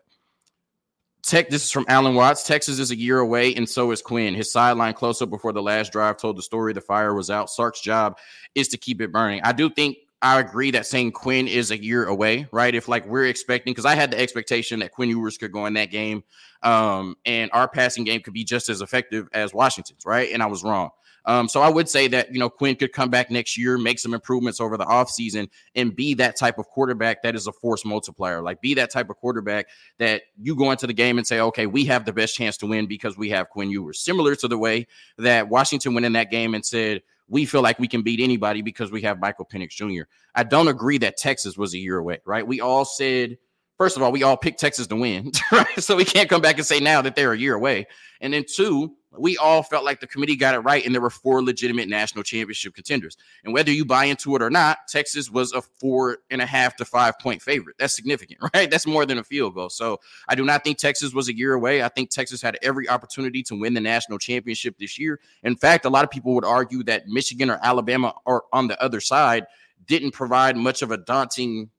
Tech, 1.22 1.50
this 1.50 1.64
is 1.64 1.70
from 1.70 1.84
Alan 1.88 2.14
Watts. 2.14 2.44
Texas 2.44 2.78
is 2.78 2.90
a 2.90 2.96
year 2.96 3.18
away, 3.18 3.54
and 3.54 3.68
so 3.68 3.90
is 3.90 4.00
Quinn. 4.00 4.34
His 4.34 4.50
sideline 4.50 4.94
close 4.94 5.20
up 5.20 5.28
before 5.28 5.52
the 5.52 5.62
last 5.62 5.92
drive 5.92 6.16
told 6.16 6.38
the 6.38 6.42
story. 6.42 6.72
The 6.72 6.80
fire 6.80 7.14
was 7.14 7.30
out. 7.30 7.50
Sark's 7.50 7.80
job 7.80 8.18
is 8.54 8.68
to 8.68 8.78
keep 8.78 9.02
it 9.02 9.12
burning. 9.12 9.42
I 9.44 9.52
do 9.52 9.68
think 9.68 9.98
I 10.22 10.40
agree 10.40 10.70
that 10.72 10.86
saying 10.86 11.12
Quinn 11.12 11.48
is 11.48 11.70
a 11.70 11.82
year 11.82 12.06
away, 12.06 12.46
right? 12.52 12.74
If 12.74 12.88
like 12.88 13.06
we're 13.06 13.26
expecting, 13.26 13.72
because 13.72 13.86
I 13.86 13.94
had 13.94 14.10
the 14.10 14.18
expectation 14.18 14.80
that 14.80 14.92
Quinn 14.92 15.08
Ewers 15.08 15.38
could 15.38 15.52
go 15.52 15.66
in 15.66 15.74
that 15.74 15.90
game, 15.90 16.24
um, 16.62 17.16
and 17.24 17.50
our 17.52 17.68
passing 17.68 18.04
game 18.04 18.20
could 18.20 18.34
be 18.34 18.44
just 18.44 18.68
as 18.68 18.80
effective 18.82 19.28
as 19.32 19.54
Washington's, 19.54 20.04
right? 20.04 20.30
And 20.32 20.42
I 20.42 20.46
was 20.46 20.62
wrong. 20.62 20.90
Um, 21.24 21.48
so 21.48 21.60
I 21.60 21.68
would 21.68 21.88
say 21.88 22.08
that, 22.08 22.32
you 22.32 22.38
know, 22.38 22.48
Quinn 22.48 22.76
could 22.76 22.92
come 22.92 23.10
back 23.10 23.30
next 23.30 23.56
year, 23.56 23.78
make 23.78 23.98
some 23.98 24.14
improvements 24.14 24.60
over 24.60 24.76
the 24.76 24.84
offseason, 24.84 25.48
and 25.74 25.94
be 25.94 26.14
that 26.14 26.36
type 26.36 26.58
of 26.58 26.66
quarterback 26.68 27.22
that 27.22 27.34
is 27.34 27.46
a 27.46 27.52
force 27.52 27.84
multiplier. 27.84 28.42
Like, 28.42 28.60
be 28.60 28.74
that 28.74 28.90
type 28.90 29.10
of 29.10 29.16
quarterback 29.16 29.68
that 29.98 30.22
you 30.40 30.56
go 30.56 30.70
into 30.70 30.86
the 30.86 30.92
game 30.92 31.18
and 31.18 31.26
say, 31.26 31.40
okay, 31.40 31.66
we 31.66 31.84
have 31.86 32.04
the 32.04 32.12
best 32.12 32.34
chance 32.34 32.56
to 32.58 32.66
win 32.66 32.86
because 32.86 33.16
we 33.16 33.30
have 33.30 33.48
Quinn 33.50 33.70
Ewers. 33.70 34.00
Similar 34.00 34.34
to 34.36 34.48
the 34.48 34.58
way 34.58 34.86
that 35.18 35.48
Washington 35.48 35.94
went 35.94 36.06
in 36.06 36.12
that 36.14 36.30
game 36.30 36.54
and 36.54 36.64
said, 36.64 37.02
we 37.30 37.46
feel 37.46 37.62
like 37.62 37.78
we 37.78 37.88
can 37.88 38.02
beat 38.02 38.20
anybody 38.20 38.60
because 38.60 38.90
we 38.90 39.02
have 39.02 39.20
Michael 39.20 39.46
Penix 39.46 39.70
Jr. 39.70 40.02
I 40.34 40.42
don't 40.42 40.68
agree 40.68 40.98
that 40.98 41.16
Texas 41.16 41.56
was 41.56 41.74
a 41.74 41.78
year 41.78 41.96
away, 41.96 42.18
right? 42.24 42.46
We 42.46 42.60
all 42.60 42.84
said, 42.84 43.38
first 43.78 43.96
of 43.96 44.02
all, 44.02 44.10
we 44.10 44.24
all 44.24 44.36
picked 44.36 44.58
Texas 44.58 44.88
to 44.88 44.96
win, 44.96 45.30
right? 45.52 45.80
So 45.80 45.94
we 45.96 46.04
can't 46.04 46.28
come 46.28 46.42
back 46.42 46.56
and 46.56 46.66
say 46.66 46.80
now 46.80 47.00
that 47.02 47.14
they're 47.14 47.32
a 47.32 47.38
year 47.38 47.54
away. 47.54 47.86
And 48.20 48.34
then 48.34 48.44
two, 48.52 48.96
we 49.18 49.36
all 49.36 49.62
felt 49.62 49.84
like 49.84 50.00
the 50.00 50.06
committee 50.06 50.36
got 50.36 50.54
it 50.54 50.60
right, 50.60 50.84
and 50.84 50.94
there 50.94 51.02
were 51.02 51.10
four 51.10 51.42
legitimate 51.42 51.88
national 51.88 52.22
championship 52.22 52.74
contenders. 52.74 53.16
And 53.44 53.52
whether 53.52 53.72
you 53.72 53.84
buy 53.84 54.04
into 54.04 54.36
it 54.36 54.42
or 54.42 54.50
not, 54.50 54.78
Texas 54.88 55.30
was 55.30 55.52
a 55.52 55.62
four 55.62 56.18
and 56.30 56.40
a 56.40 56.46
half 56.46 56.76
to 56.76 56.84
five 56.84 57.18
point 57.18 57.42
favorite. 57.42 57.76
That's 57.78 57.94
significant, 57.94 58.40
right? 58.54 58.70
That's 58.70 58.86
more 58.86 59.06
than 59.06 59.18
a 59.18 59.24
field 59.24 59.54
goal. 59.54 59.70
So 59.70 59.98
I 60.28 60.34
do 60.34 60.44
not 60.44 60.62
think 60.62 60.78
Texas 60.78 61.12
was 61.12 61.28
a 61.28 61.36
year 61.36 61.54
away. 61.54 61.82
I 61.82 61.88
think 61.88 62.10
Texas 62.10 62.40
had 62.40 62.58
every 62.62 62.88
opportunity 62.88 63.42
to 63.44 63.58
win 63.58 63.74
the 63.74 63.80
national 63.80 64.18
championship 64.18 64.78
this 64.78 64.98
year. 64.98 65.20
In 65.42 65.56
fact, 65.56 65.84
a 65.84 65.90
lot 65.90 66.04
of 66.04 66.10
people 66.10 66.34
would 66.34 66.44
argue 66.44 66.82
that 66.84 67.08
Michigan 67.08 67.50
or 67.50 67.58
Alabama 67.62 68.14
are 68.26 68.44
on 68.52 68.68
the 68.68 68.80
other 68.82 69.00
side 69.00 69.46
didn't 69.86 70.12
provide 70.12 70.56
much 70.56 70.82
of 70.82 70.90
a 70.90 70.96
daunting 70.96 71.70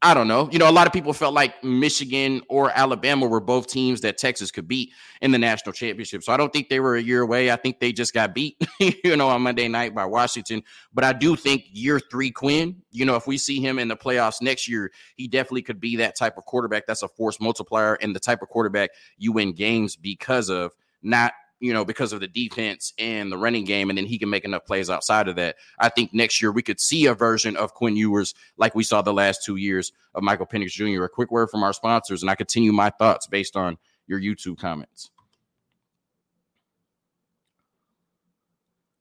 I 0.00 0.14
don't 0.14 0.28
know. 0.28 0.48
You 0.52 0.60
know, 0.60 0.70
a 0.70 0.72
lot 0.72 0.86
of 0.86 0.92
people 0.92 1.12
felt 1.12 1.34
like 1.34 1.64
Michigan 1.64 2.40
or 2.48 2.70
Alabama 2.70 3.26
were 3.26 3.40
both 3.40 3.66
teams 3.66 4.00
that 4.02 4.16
Texas 4.16 4.52
could 4.52 4.68
beat 4.68 4.92
in 5.20 5.32
the 5.32 5.38
national 5.38 5.72
championship. 5.72 6.22
So 6.22 6.32
I 6.32 6.36
don't 6.36 6.52
think 6.52 6.68
they 6.68 6.78
were 6.78 6.94
a 6.94 7.02
year 7.02 7.22
away. 7.22 7.50
I 7.50 7.56
think 7.56 7.80
they 7.80 7.90
just 7.90 8.14
got 8.14 8.32
beat, 8.32 8.56
you 9.04 9.16
know, 9.16 9.28
on 9.28 9.42
Monday 9.42 9.66
night 9.66 9.96
by 9.96 10.04
Washington. 10.04 10.62
But 10.94 11.02
I 11.02 11.12
do 11.12 11.34
think 11.34 11.64
year 11.72 11.98
three, 11.98 12.30
Quinn, 12.30 12.76
you 12.92 13.04
know, 13.06 13.16
if 13.16 13.26
we 13.26 13.38
see 13.38 13.60
him 13.60 13.80
in 13.80 13.88
the 13.88 13.96
playoffs 13.96 14.40
next 14.40 14.68
year, 14.68 14.92
he 15.16 15.26
definitely 15.26 15.62
could 15.62 15.80
be 15.80 15.96
that 15.96 16.16
type 16.16 16.38
of 16.38 16.44
quarterback 16.44 16.86
that's 16.86 17.02
a 17.02 17.08
force 17.08 17.40
multiplier 17.40 17.94
and 17.94 18.14
the 18.14 18.20
type 18.20 18.40
of 18.40 18.48
quarterback 18.48 18.90
you 19.16 19.32
win 19.32 19.52
games 19.52 19.96
because 19.96 20.48
of 20.48 20.70
not 21.02 21.32
you 21.60 21.72
know, 21.72 21.84
because 21.84 22.12
of 22.12 22.20
the 22.20 22.28
defense 22.28 22.92
and 22.98 23.32
the 23.32 23.38
running 23.38 23.64
game, 23.64 23.90
and 23.90 23.98
then 23.98 24.06
he 24.06 24.18
can 24.18 24.30
make 24.30 24.44
enough 24.44 24.64
plays 24.64 24.90
outside 24.90 25.28
of 25.28 25.36
that. 25.36 25.56
I 25.78 25.88
think 25.88 26.14
next 26.14 26.40
year 26.40 26.52
we 26.52 26.62
could 26.62 26.80
see 26.80 27.06
a 27.06 27.14
version 27.14 27.56
of 27.56 27.74
Quinn 27.74 27.96
Ewers 27.96 28.34
like 28.56 28.74
we 28.74 28.84
saw 28.84 29.02
the 29.02 29.12
last 29.12 29.44
two 29.44 29.56
years 29.56 29.92
of 30.14 30.22
Michael 30.22 30.46
Penix 30.46 30.70
Jr. 30.70 31.04
A 31.04 31.08
quick 31.08 31.30
word 31.30 31.50
from 31.50 31.62
our 31.62 31.72
sponsors, 31.72 32.22
and 32.22 32.30
I 32.30 32.34
continue 32.34 32.72
my 32.72 32.90
thoughts 32.90 33.26
based 33.26 33.56
on 33.56 33.76
your 34.06 34.20
YouTube 34.20 34.58
comments. 34.58 35.10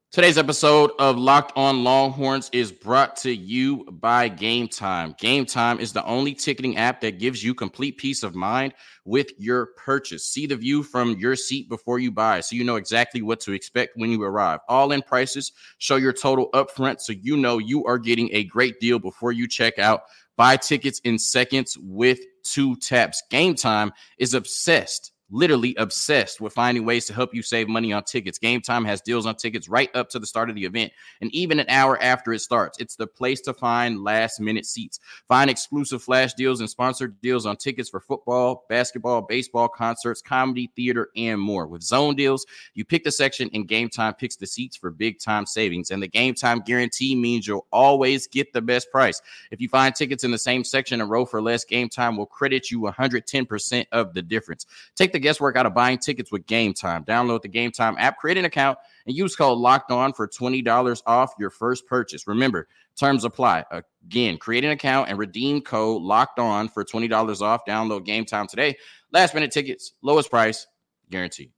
Today's 0.10 0.38
episode 0.38 0.92
of 1.00 1.18
Locked 1.18 1.52
On 1.58 1.84
Longhorns 1.84 2.50
is 2.54 2.72
brought 2.72 3.18
to 3.18 3.36
you 3.36 3.84
by 3.92 4.30
Game 4.30 4.70
Time. 4.70 5.14
Game 5.20 5.46
Time 5.46 5.82
is 5.82 5.92
the 5.92 6.04
only 6.06 6.34
ticketing 6.34 6.78
app 6.78 7.02
that 7.02 7.20
gives 7.20 7.44
you 7.44 7.54
complete 7.54 7.98
peace 7.98 8.24
of 8.24 8.34
mind 8.34 8.74
with 9.04 9.28
your 9.38 9.68
purchase. 9.76 10.26
See 10.26 10.48
the 10.48 10.56
view 10.56 10.82
from 10.82 11.18
your 11.20 11.36
seat 11.36 11.68
before 11.68 12.00
you 12.00 12.10
buy 12.10 12.40
so 12.40 12.56
you 12.56 12.64
know 12.64 12.78
exactly 12.78 13.22
what 13.22 13.42
to 13.42 13.52
expect 13.52 13.98
when 13.98 14.10
you 14.10 14.24
arrive. 14.24 14.62
All 14.70 14.94
in 14.94 15.02
prices 15.02 15.52
show 15.78 15.98
your 15.98 16.14
total 16.14 16.50
upfront 16.54 17.02
so 17.02 17.12
you 17.12 17.36
know 17.36 17.58
you 17.58 17.84
are 17.84 18.00
getting 18.00 18.30
a 18.32 18.46
great 18.46 18.80
deal 18.80 19.00
before 19.00 19.34
you 19.34 19.46
check 19.46 19.78
out. 19.78 20.04
Buy 20.38 20.56
tickets 20.56 21.00
in 21.04 21.20
seconds 21.20 21.78
with 21.82 22.20
two 22.44 22.78
taps. 22.78 23.22
Game 23.30 23.56
Time 23.56 23.92
is 24.18 24.34
obsessed 24.34 25.12
literally 25.30 25.76
obsessed 25.78 26.40
with 26.40 26.54
finding 26.54 26.86
ways 26.86 27.06
to 27.06 27.14
help 27.14 27.34
you 27.34 27.42
save 27.42 27.68
money 27.68 27.92
on 27.92 28.04
tickets. 28.04 28.38
Game 28.38 28.62
Time 28.62 28.86
has 28.86 29.02
deals 29.02 29.26
on 29.26 29.36
tickets 29.36 29.68
right 29.68 29.94
up 29.96 30.10
to 30.10 30.20
the 30.20 30.26
start 30.26 30.50
of 30.50 30.56
the 30.56 30.66
event 30.66 30.92
and 31.22 31.34
even 31.34 31.60
an 31.60 31.70
hour 31.70 32.02
after 32.02 32.34
it 32.34 32.40
starts. 32.40 32.80
It's 32.80 32.96
the 32.96 33.08
place 33.08 33.42
to 33.42 33.54
find 33.54 34.04
last 34.04 34.40
minute 34.40 34.66
seats. 34.66 35.00
Find 35.28 35.50
exclusive 35.50 36.02
flash 36.02 36.34
deals 36.34 36.60
and 36.60 36.70
sponsored 36.70 37.20
deals 37.22 37.46
on 37.46 37.58
tickets 37.58 37.90
for 37.90 38.00
football, 38.00 38.66
basketball, 38.70 39.22
baseball, 39.22 39.68
concerts, 39.68 40.22
comedy, 40.22 40.72
theater, 40.76 41.10
and 41.16 41.42
more. 41.42 41.68
With 41.68 41.84
zone 41.84 42.16
deals, 42.16 42.46
you 42.74 42.86
pick 42.86 43.04
the 43.04 43.12
section 43.12 43.50
and 43.54 43.68
Game 43.68 43.90
Time 43.90 44.14
picks 44.14 44.38
the 44.38 44.48
seats 44.48 44.78
for 44.78 44.92
big 44.92 45.20
time 45.20 45.46
savings. 45.46 45.92
And 45.92 46.02
the 46.02 46.08
Game 46.08 46.36
Time 46.36 46.62
guarantee 46.62 47.16
means 47.16 47.48
you'll 47.48 47.68
always 47.72 48.28
get 48.28 48.54
the 48.54 48.62
best 48.62 48.90
price. 48.92 49.22
If 49.52 49.60
you 49.60 49.68
find 49.68 49.94
tickets 49.94 50.24
in 50.24 50.32
the 50.32 50.38
same 50.38 50.64
section 50.64 51.02
and 51.02 51.10
row 51.10 51.26
for 51.26 51.42
less, 51.42 51.66
Game 51.66 51.90
Time 51.90 52.16
will 52.16 52.26
credit 52.26 52.72
you 52.72 52.82
110% 52.82 53.86
of 53.92 54.14
the 54.14 54.22
difference. 54.22 54.66
Take 54.96 55.12
the 55.12 55.17
the 55.18 55.24
guesswork 55.24 55.56
out 55.56 55.66
of 55.66 55.74
buying 55.74 55.98
tickets 55.98 56.32
with 56.32 56.46
Game 56.46 56.74
Time. 56.74 57.04
Download 57.04 57.42
the 57.42 57.48
Game 57.48 57.72
Time 57.72 57.96
app, 57.98 58.18
create 58.18 58.38
an 58.38 58.46
account, 58.46 58.78
and 59.06 59.16
use 59.16 59.36
code 59.36 59.58
Locked 59.58 59.92
On 59.92 60.14
for 60.14 60.28
twenty 60.28 60.62
dollars 60.62 61.02
off 61.06 61.34
your 61.40 61.50
first 61.50 61.88
purchase. 61.88 62.28
Remember, 62.28 62.68
terms 62.98 63.24
apply. 63.24 63.66
Again, 64.06 64.38
create 64.38 64.64
an 64.64 64.72
account 64.72 65.10
and 65.10 65.18
redeem 65.18 65.62
code 65.62 66.02
Locked 66.02 66.40
On 66.40 66.70
for 66.70 66.84
twenty 66.84 67.08
dollars 67.08 67.42
off. 67.42 67.62
Download 67.68 68.06
Game 68.06 68.26
Time 68.26 68.48
today. 68.48 68.78
Last 69.12 69.34
minute 69.34 69.52
tickets, 69.52 69.94
lowest 70.02 70.30
price, 70.30 70.68
guaranteed. 71.10 71.52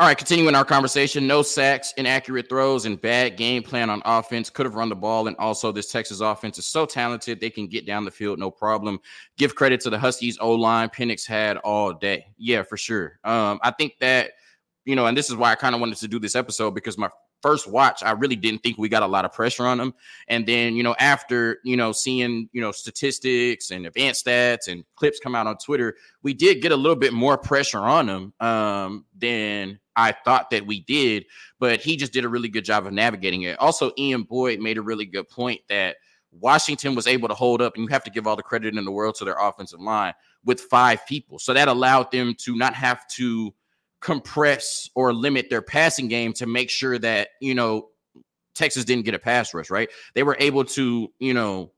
All 0.00 0.06
right, 0.06 0.16
continuing 0.16 0.54
our 0.54 0.64
conversation. 0.64 1.26
No 1.26 1.42
sacks, 1.42 1.92
inaccurate 1.98 2.48
throws, 2.48 2.86
and 2.86 2.98
bad 2.98 3.36
game 3.36 3.62
plan 3.62 3.90
on 3.90 4.00
offense. 4.06 4.48
Could 4.48 4.64
have 4.64 4.74
run 4.74 4.88
the 4.88 4.96
ball. 4.96 5.28
And 5.28 5.36
also, 5.36 5.72
this 5.72 5.92
Texas 5.92 6.20
offense 6.20 6.56
is 6.58 6.64
so 6.64 6.86
talented, 6.86 7.38
they 7.38 7.50
can 7.50 7.66
get 7.66 7.84
down 7.84 8.06
the 8.06 8.10
field 8.10 8.38
no 8.38 8.50
problem. 8.50 8.98
Give 9.36 9.54
credit 9.54 9.78
to 9.82 9.90
the 9.90 9.98
Huskies 9.98 10.38
O 10.40 10.52
line 10.52 10.88
Penix 10.88 11.26
had 11.26 11.58
all 11.58 11.92
day. 11.92 12.24
Yeah, 12.38 12.62
for 12.62 12.78
sure. 12.78 13.20
Um, 13.24 13.60
I 13.62 13.72
think 13.72 13.98
that, 14.00 14.30
you 14.86 14.96
know, 14.96 15.04
and 15.04 15.14
this 15.14 15.28
is 15.28 15.36
why 15.36 15.52
I 15.52 15.54
kind 15.54 15.74
of 15.74 15.82
wanted 15.82 15.98
to 15.98 16.08
do 16.08 16.18
this 16.18 16.34
episode 16.34 16.70
because 16.70 16.96
my 16.96 17.10
first 17.42 17.68
watch, 17.68 18.02
I 18.02 18.12
really 18.12 18.36
didn't 18.36 18.62
think 18.62 18.78
we 18.78 18.88
got 18.88 19.02
a 19.02 19.06
lot 19.06 19.24
of 19.24 19.32
pressure 19.32 19.66
on 19.66 19.78
them. 19.78 19.94
And 20.28 20.46
then, 20.46 20.76
you 20.76 20.82
know, 20.82 20.94
after, 20.98 21.58
you 21.64 21.76
know, 21.76 21.92
seeing, 21.92 22.48
you 22.52 22.60
know, 22.60 22.72
statistics 22.72 23.70
and 23.70 23.86
advanced 23.86 24.26
stats 24.26 24.68
and 24.68 24.84
clips 24.96 25.20
come 25.20 25.34
out 25.34 25.46
on 25.46 25.56
Twitter, 25.58 25.96
we 26.22 26.34
did 26.34 26.62
get 26.62 26.72
a 26.72 26.76
little 26.76 26.96
bit 26.96 27.12
more 27.12 27.38
pressure 27.38 27.80
on 27.80 28.06
them 28.06 28.32
um, 28.40 29.04
than 29.18 29.78
I 29.96 30.12
thought 30.12 30.50
that 30.50 30.66
we 30.66 30.80
did. 30.80 31.26
But 31.58 31.80
he 31.80 31.96
just 31.96 32.12
did 32.12 32.24
a 32.24 32.28
really 32.28 32.48
good 32.48 32.64
job 32.64 32.86
of 32.86 32.92
navigating 32.92 33.42
it. 33.42 33.58
Also, 33.58 33.92
Ian 33.98 34.22
Boyd 34.22 34.60
made 34.60 34.78
a 34.78 34.82
really 34.82 35.06
good 35.06 35.28
point 35.28 35.60
that 35.68 35.96
Washington 36.32 36.94
was 36.94 37.06
able 37.06 37.28
to 37.28 37.34
hold 37.34 37.60
up, 37.60 37.74
and 37.74 37.82
you 37.82 37.88
have 37.88 38.04
to 38.04 38.10
give 38.10 38.26
all 38.26 38.36
the 38.36 38.42
credit 38.42 38.76
in 38.76 38.84
the 38.84 38.90
world 38.90 39.16
to 39.16 39.24
their 39.24 39.38
offensive 39.40 39.80
line 39.80 40.14
with 40.44 40.60
five 40.60 41.04
people. 41.06 41.38
So 41.38 41.52
that 41.52 41.68
allowed 41.68 42.10
them 42.12 42.34
to 42.38 42.56
not 42.56 42.74
have 42.74 43.06
to 43.08 43.52
compress 44.00 44.88
or 44.94 45.12
limit 45.12 45.50
their 45.50 45.62
passing 45.62 46.08
game 46.08 46.32
to 46.34 46.46
make 46.46 46.70
sure 46.70 46.98
that, 46.98 47.28
you 47.40 47.54
know, 47.54 47.88
Texas 48.54 48.84
didn't 48.84 49.04
get 49.04 49.14
a 49.14 49.18
pass 49.18 49.54
rush, 49.54 49.70
right? 49.70 49.88
They 50.14 50.22
were 50.22 50.36
able 50.38 50.64
to, 50.64 51.12
you 51.18 51.34
know, 51.34 51.72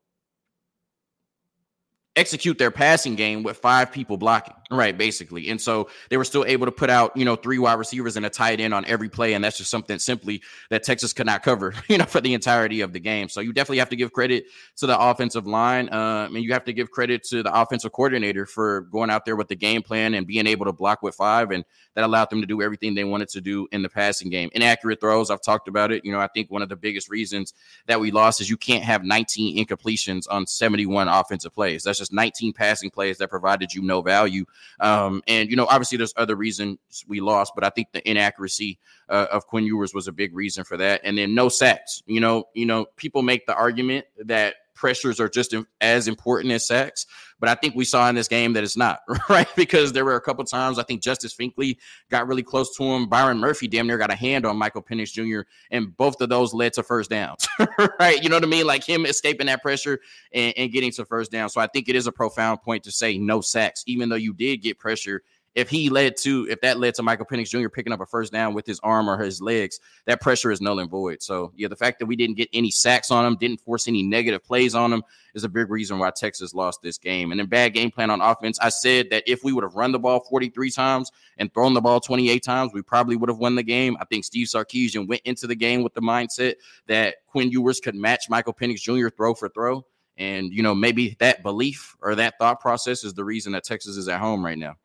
execute 2.17 2.59
their 2.59 2.71
passing 2.71 3.15
game 3.15 3.43
with 3.43 3.57
five 3.59 3.91
people 3.93 4.17
blocking, 4.17 4.55
right? 4.77 4.97
Basically. 4.97 5.49
And 5.49 5.61
so 5.61 5.89
they 6.09 6.17
were 6.17 6.25
still 6.25 6.45
able 6.45 6.67
to 6.67 6.73
put 6.73 6.91
out, 6.91 7.17
you 7.17 7.25
know, 7.25 7.37
three 7.37 7.59
wide 7.59 7.75
receivers 7.75 8.17
and 8.17 8.27
a 8.27 8.31
tight 8.31 8.61
end 8.61 8.75
on 8.75 8.85
every 8.87 9.09
play. 9.09 9.35
And 9.35 9.45
that's 9.45 9.59
just 9.59 9.71
something 9.71 9.99
simply 9.99 10.43
that 10.71 10.83
Texas 10.83 11.13
could 11.13 11.27
not 11.27 11.43
cover, 11.43 11.75
you 11.89 11.99
know, 11.99 12.05
for 12.05 12.21
the 12.21 12.35
entirety 12.35 12.81
of 12.81 12.93
the 12.93 13.01
game. 13.01 13.29
So 13.29 13.41
you 13.41 13.53
definitely 13.53 13.79
have 13.79 13.91
to 13.91 13.97
give 13.97 14.13
credit 14.13 14.47
to 14.77 14.87
the 14.87 14.99
offensive 14.99 15.47
line. 15.47 15.89
Uh, 15.89 16.29
and 16.33 16.37
you 16.37 16.53
have 16.53 16.65
to 16.65 16.73
give 16.73 16.91
credit 16.91 17.23
to 17.25 17.43
the 17.43 17.55
offensive 17.55 17.93
coordinator 17.93 18.47
for 18.47 18.83
going 18.83 19.11
out 19.11 19.25
there 19.25 19.37
with 19.37 19.49
the 19.49 19.57
game 19.57 19.83
plan 19.83 20.15
and 20.15 20.27
being 20.27 20.47
able 20.47 20.67
to 20.67 20.73
block 20.73 21.03
with 21.03 21.15
five. 21.15 21.51
And 21.51 21.65
that 21.95 22.05
allowed 22.05 22.31
them 22.31 22.41
to 22.41 22.47
do 22.47 22.63
everything 22.63 22.95
they 22.95 23.05
wanted 23.05 23.29
to 23.31 23.41
do 23.41 23.69
in 23.73 23.83
the 23.83 23.89
passing 23.89 24.31
game. 24.31 24.51
Inaccurate 24.53 25.01
throws, 25.01 25.31
I've 25.31 25.43
talked 25.43 25.69
about 25.69 25.93
it. 25.93 26.05
You 26.05 26.13
know, 26.13 26.19
I 26.19 26.29
think 26.29 26.51
one 26.51 26.63
of 26.63 26.69
the 26.69 26.77
biggest 26.77 27.11
reasons 27.11 27.53
that 27.87 28.01
we 28.01 28.11
lost 28.11 28.41
is 28.41 28.49
you 28.49 28.57
can't 28.57 28.85
have 28.85 29.05
19 29.05 29.65
incompletions 29.65 30.27
on 30.31 30.47
71 30.47 31.09
offensive 31.09 31.53
plays. 31.53 31.83
That's 31.85 31.99
just 31.99 32.13
19 32.13 32.53
passing 32.53 32.91
plays 32.91 33.19
that 33.19 33.29
provided 33.29 33.75
you 33.75 33.83
no 33.83 34.01
value. 34.01 34.45
Um, 34.81 35.23
and 35.29 35.51
you 35.51 35.57
know, 35.57 35.67
obviously 35.67 35.99
there's 35.99 36.15
other 36.17 36.37
reasons 36.37 36.79
we 37.07 37.21
lost, 37.21 37.53
but 37.55 37.65
I 37.65 37.71
think 37.71 37.89
the 37.93 38.09
inaccuracy 38.09 38.79
uh, 39.09 39.27
of 39.31 39.47
Quinn 39.47 39.65
Ewers 39.65 39.95
was 39.95 40.09
a 40.09 40.13
big 40.13 40.35
reason 40.35 40.65
for 40.65 40.77
that. 40.77 41.01
And 41.05 41.17
then 41.17 41.35
no 41.35 41.49
sacks. 41.49 42.03
You 42.07 42.21
know, 42.21 42.45
you 42.55 42.67
know, 42.67 42.87
people 42.97 43.23
make 43.23 43.47
the 43.47 43.55
argument 43.55 44.07
that 44.25 44.57
pressures 44.75 45.21
are 45.21 45.29
just 45.29 45.55
as 45.81 46.09
important 46.09 46.53
as 46.53 46.67
sacks. 46.67 47.07
But 47.41 47.49
I 47.49 47.55
think 47.55 47.75
we 47.75 47.85
saw 47.85 48.09
in 48.09 48.15
this 48.15 48.29
game 48.29 48.53
that 48.53 48.63
it's 48.63 48.77
not, 48.77 49.01
right? 49.29 49.49
Because 49.57 49.93
there 49.93 50.05
were 50.05 50.15
a 50.15 50.21
couple 50.21 50.45
times 50.45 50.79
I 50.79 50.85
think 50.85 51.03
Justice 51.03 51.35
Finkley 51.35 51.77
got 52.11 52.29
really 52.29 52.43
close 52.43 52.77
to 52.77 52.85
him. 52.85 53.09
Byron 53.09 53.39
Murphy 53.39 53.67
damn 53.67 53.87
near 53.87 53.99
got 53.99 54.13
a 54.13 54.17
hand 54.17 54.47
on 54.47 54.57
Michael 54.57 54.83
Penix 54.83 55.13
Jr. 55.13 55.49
And 55.71 55.97
both 55.97 56.21
of 56.21 56.29
those 56.29 56.55
led 56.55 56.73
to 56.75 56.83
first 56.83 57.11
downs, 57.11 57.49
right? 57.99 58.23
You 58.23 58.29
know 58.29 58.37
what 58.37 58.45
I 58.45 58.49
mean? 58.49 58.67
Like 58.67 58.85
him 58.85 59.07
escaping 59.07 59.47
that 59.47 59.63
pressure 59.63 59.99
and, 60.33 60.55
and 60.57 60.73
getting 60.73 60.93
to 60.93 61.05
first 61.05 61.33
down. 61.33 61.49
So 61.49 61.61
I 61.61 61.67
think 61.67 61.89
it 61.89 61.97
is 61.97 62.07
a 62.07 62.13
profound 62.13 62.63
point 62.63 62.85
to 62.85 62.93
say 62.93 63.19
no 63.19 63.41
sacks, 63.41 63.83
even 63.87 64.09
though 64.09 64.17
you 64.17 64.33
did 64.35 64.59
get 64.59 64.79
pressure 64.79 65.23
if 65.55 65.69
he 65.69 65.91
led 65.91 66.17
to 66.17 66.47
if 66.49 66.61
that 66.63 66.79
led 66.79 66.95
to 66.95 67.03
Michael 67.03 67.27
Penix 67.27 67.51
Jr. 67.51 67.69
picking 67.69 67.93
up 67.93 68.01
a 68.01 68.07
first 68.07 68.33
down 68.33 68.55
with 68.55 68.67
his 68.67 68.81
arm 68.81 69.09
or 69.09 69.19
his 69.19 69.43
legs, 69.43 69.81
that 70.07 70.21
pressure 70.21 70.51
is 70.51 70.61
null 70.61 70.79
and 70.79 70.91
void. 70.91 71.23
So 71.23 71.53
yeah, 71.57 71.69
the 71.69 71.77
fact 71.77 71.99
that 71.99 72.07
we 72.07 72.17
didn't 72.17 72.37
get 72.37 72.49
any 72.53 72.71
sacks 72.71 73.11
on 73.11 73.27
him, 73.27 73.37
didn't 73.37 73.61
force 73.61 73.87
any 73.87 74.03
negative 74.03 74.43
plays 74.43 74.75
on 74.75 74.93
him, 74.93 75.03
is 75.35 75.45
a 75.45 75.49
big 75.49 75.71
reason 75.71 75.99
why 75.99 76.11
Texas 76.11 76.55
lost 76.55 76.81
this 76.83 76.97
game. 76.97 77.31
And 77.31 77.39
then 77.39 77.49
bad 77.49 77.75
game 77.75 77.91
plan 77.91 78.11
on 78.11 78.21
offense. 78.23 78.59
I 78.61 78.71
said 78.71 79.11
that 79.11 79.25
if 79.27 79.45
we 79.45 79.53
would 79.53 79.65
have 79.65 79.75
run 79.75 79.93
the 79.93 79.99
ball 79.99 80.21
43 80.21 80.71
times 80.71 81.11
and 81.37 81.53
thrown 81.53 81.75
the 81.75 81.81
ball 81.81 82.01
28 82.01 82.43
times, 82.43 82.73
we 82.73 82.83
probably 82.83 83.17
would 83.17 83.29
have 83.29 83.39
won 83.39 83.55
the 83.55 83.63
game. 83.63 83.97
I 84.01 84.07
think 84.07 84.25
Steve 84.25 84.47
Sarkisian 84.47 85.07
went 85.07 85.23
into 85.25 85.47
the 85.47 85.57
game 85.57 85.83
with 85.83 85.93
the 85.93 86.01
mindset 86.01 86.55
that 86.87 87.17
Quinn 87.27 87.51
Ewers 87.51 87.81
could 87.81 87.95
match 87.95 88.31
Michael 88.31 88.55
Penix 88.55 88.81
Jr. 88.81 89.09
throw 89.09 89.35
for 89.35 89.51
throw. 89.51 89.85
And 90.17 90.53
you 90.53 90.63
know, 90.63 90.75
maybe 90.75 91.17
that 91.21 91.43
belief 91.43 91.97
or 92.01 92.15
that 92.15 92.35
thought 92.39 92.61
process 92.61 93.05
is 93.05 93.15
the 93.15 93.25
reason 93.25 93.53
that 93.53 93.65
Texas 93.65 93.97
is 93.97 94.09
at 94.09 94.21
home 94.21 94.45
right 94.45 94.59
now 94.59 94.77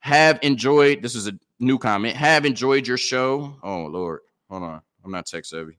have 0.00 0.38
enjoyed 0.42 1.02
this 1.02 1.14
is 1.14 1.26
a 1.26 1.32
new 1.60 1.78
comment 1.78 2.16
have 2.16 2.44
enjoyed 2.44 2.86
your 2.86 2.96
show 2.96 3.56
oh 3.62 3.86
lord 3.86 4.20
hold 4.48 4.62
on 4.62 4.80
i'm 5.04 5.10
not 5.10 5.26
tech 5.26 5.44
savvy 5.44 5.78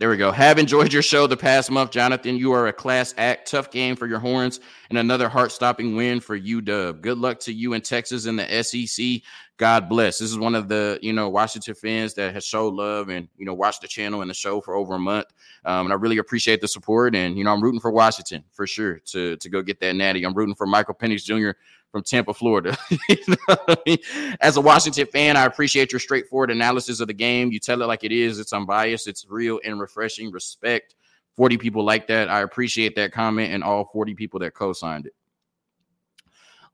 there 0.00 0.08
we 0.08 0.16
go. 0.16 0.32
Have 0.32 0.58
enjoyed 0.58 0.94
your 0.94 1.02
show 1.02 1.26
the 1.26 1.36
past 1.36 1.70
month, 1.70 1.90
Jonathan. 1.90 2.34
You 2.38 2.52
are 2.52 2.68
a 2.68 2.72
class 2.72 3.14
act. 3.18 3.50
Tough 3.50 3.70
game 3.70 3.96
for 3.96 4.06
your 4.06 4.18
horns 4.18 4.58
and 4.88 4.96
another 4.96 5.28
heart 5.28 5.52
stopping 5.52 5.94
win 5.94 6.20
for 6.20 6.40
UW. 6.40 6.98
Good 7.02 7.18
luck 7.18 7.38
to 7.40 7.52
you 7.52 7.74
in 7.74 7.82
Texas 7.82 8.24
and 8.24 8.38
the 8.38 8.62
SEC. 8.62 9.20
God 9.58 9.90
bless. 9.90 10.18
This 10.18 10.30
is 10.30 10.38
one 10.38 10.54
of 10.54 10.68
the, 10.68 10.98
you 11.02 11.12
know, 11.12 11.28
Washington 11.28 11.74
fans 11.74 12.14
that 12.14 12.32
has 12.32 12.46
showed 12.46 12.72
love 12.72 13.10
and, 13.10 13.28
you 13.36 13.44
know, 13.44 13.52
watched 13.52 13.82
the 13.82 13.88
channel 13.88 14.22
and 14.22 14.30
the 14.30 14.34
show 14.34 14.62
for 14.62 14.74
over 14.74 14.94
a 14.94 14.98
month. 14.98 15.26
Um, 15.66 15.84
and 15.84 15.92
I 15.92 15.96
really 15.96 16.16
appreciate 16.16 16.62
the 16.62 16.68
support. 16.68 17.14
And, 17.14 17.36
you 17.36 17.44
know, 17.44 17.52
I'm 17.52 17.62
rooting 17.62 17.78
for 17.78 17.90
Washington 17.90 18.42
for 18.52 18.66
sure 18.66 19.00
to, 19.00 19.36
to 19.36 19.48
go 19.50 19.60
get 19.60 19.80
that 19.80 19.96
natty. 19.96 20.24
I'm 20.24 20.32
rooting 20.32 20.54
for 20.54 20.66
Michael 20.66 20.94
Penix 20.94 21.24
Jr 21.24 21.50
from 21.90 22.02
Tampa, 22.02 22.32
Florida. 22.32 22.76
As 24.40 24.56
a 24.56 24.60
Washington 24.60 25.06
fan, 25.06 25.36
I 25.36 25.44
appreciate 25.44 25.92
your 25.92 25.98
straightforward 25.98 26.50
analysis 26.50 27.00
of 27.00 27.08
the 27.08 27.14
game. 27.14 27.50
You 27.50 27.58
tell 27.58 27.82
it 27.82 27.86
like 27.86 28.04
it 28.04 28.12
is. 28.12 28.38
It's 28.38 28.52
unbiased. 28.52 29.08
It's 29.08 29.26
real 29.28 29.60
and 29.64 29.80
refreshing. 29.80 30.30
Respect. 30.30 30.94
40 31.36 31.58
people 31.58 31.84
like 31.84 32.06
that. 32.08 32.28
I 32.28 32.40
appreciate 32.40 32.94
that 32.96 33.12
comment 33.12 33.52
and 33.52 33.64
all 33.64 33.88
40 33.92 34.14
people 34.14 34.40
that 34.40 34.54
co-signed 34.54 35.06
it. 35.06 35.14